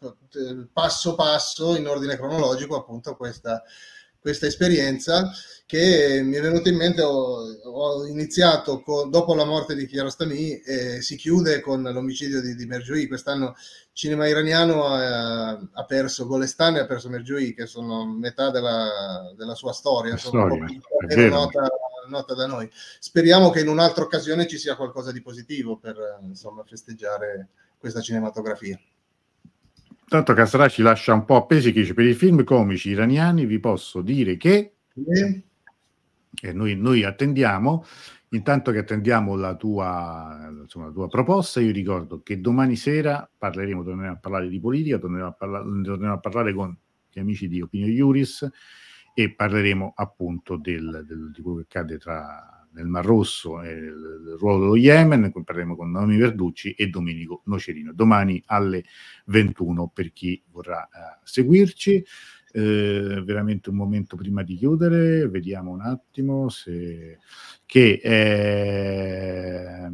[0.01, 3.63] eh, passo passo in ordine cronologico appunto questa,
[4.25, 5.31] questa esperienza
[5.67, 10.61] che mi è venuta in mente, ho, ho iniziato con, dopo la morte di Kiarostami
[10.61, 13.07] e si chiude con l'omicidio di, di Merjoui.
[13.07, 13.55] Quest'anno
[13.93, 19.55] cinema iraniano ha, ha perso Golestan e ha perso Merjoui, che sono metà della, della
[19.55, 21.69] sua storia, sono storia, un po' nota,
[22.09, 22.71] nota, da noi.
[22.99, 28.81] Speriamo che in un'altra occasione ci sia qualcosa di positivo per insomma, festeggiare questa cinematografia.
[30.07, 33.59] Tanto Casarà ci lascia un po' appesi che dice per i film comici iraniani vi
[33.59, 34.75] posso dire che...
[36.43, 37.85] E noi, noi attendiamo.
[38.31, 43.85] Intanto che attendiamo la tua, insomma, la tua, proposta, io ricordo che domani sera parleremo,
[43.85, 46.77] torneremo a parlare di politica, torneremo a, parla- torneremo a parlare con
[47.13, 48.49] gli amici di Opinio Iuris
[49.15, 54.37] e parleremo appunto del, del, di quello che accade tra, nel Mar Rosso e il,
[54.39, 57.93] ruolo dello Yemen, poi parleremo con Naomi Verducci e Domenico Nocerino.
[57.93, 58.85] Domani alle
[59.27, 62.05] 21 per chi vorrà uh, seguirci.
[62.57, 67.19] eh, veramente un momento prima di chiudere, vediamo un attimo se...
[67.67, 69.91] che eh,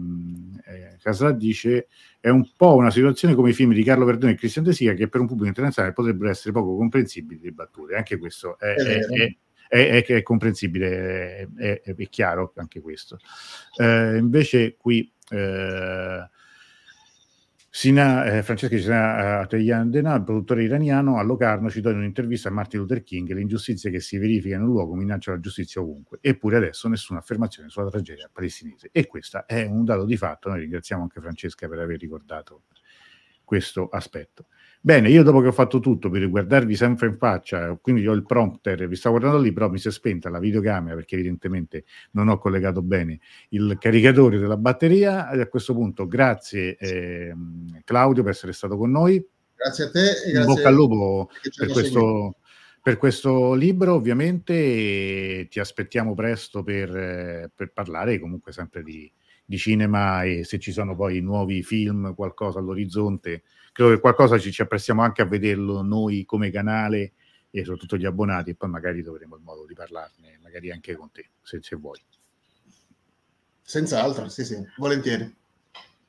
[0.65, 1.89] eh, Casà dice
[2.21, 4.93] è un po' una situazione come i film di Carlo Verdone e Cristian De Sica
[4.93, 8.99] che per un pubblico internazionale potrebbero essere poco comprensibili le battute, anche questo è, è,
[8.99, 9.37] è, è,
[9.71, 13.19] è comprensibile, è, chiaro anche questo.
[13.77, 15.11] Eh, invece qui...
[15.31, 16.29] Eh,
[17.73, 22.81] Sina, eh, Francesca Sina Ateyandena, il produttore iraniano, a Locarno citò in un'intervista a Martin
[22.81, 26.19] Luther King le ingiustizie che si verificano in un luogo minacciano la giustizia ovunque.
[26.21, 28.89] Eppure adesso nessuna affermazione sulla tragedia palestinese.
[28.91, 30.49] E questo è un dato di fatto.
[30.49, 32.65] Noi ringraziamo anche Francesca per aver ricordato
[33.45, 34.47] questo aspetto.
[34.83, 38.25] Bene, io dopo che ho fatto tutto per guardarvi sempre in faccia, quindi ho il
[38.25, 42.29] prompter, vi sto guardando lì, però mi si è spenta la videocamera perché evidentemente non
[42.29, 43.19] ho collegato bene
[43.51, 45.31] il caricatore della batteria.
[45.33, 47.35] E a questo punto grazie eh,
[47.85, 49.23] Claudio per essere stato con noi.
[49.55, 52.37] Grazie a te e grazie bocca al lupo per questo,
[52.83, 59.13] per questo, libro, ovviamente ti aspettiamo presto per, per parlare comunque sempre di,
[59.45, 63.43] di cinema e se ci sono poi nuovi film, qualcosa all'orizzonte
[63.81, 67.13] credo che qualcosa ci, ci apprestiamo anche a vederlo noi come canale
[67.51, 71.11] e soprattutto gli abbonati e poi magari dovremo il modo di parlarne, magari anche con
[71.11, 71.99] te, se, se vuoi.
[73.63, 75.35] Senz'altro, sì, sì, volentieri.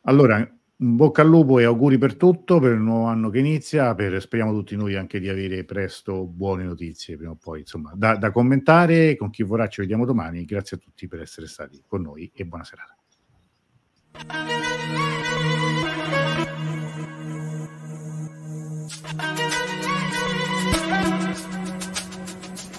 [0.01, 3.95] Allora, un bocca al lupo e auguri per tutto, per il nuovo anno che inizia,
[3.95, 8.17] per, speriamo tutti noi anche di avere presto buone notizie, prima o poi, insomma, da,
[8.17, 12.01] da commentare, con chi vorrà ci vediamo domani, grazie a tutti per essere stati con
[12.01, 12.97] noi e buona serata.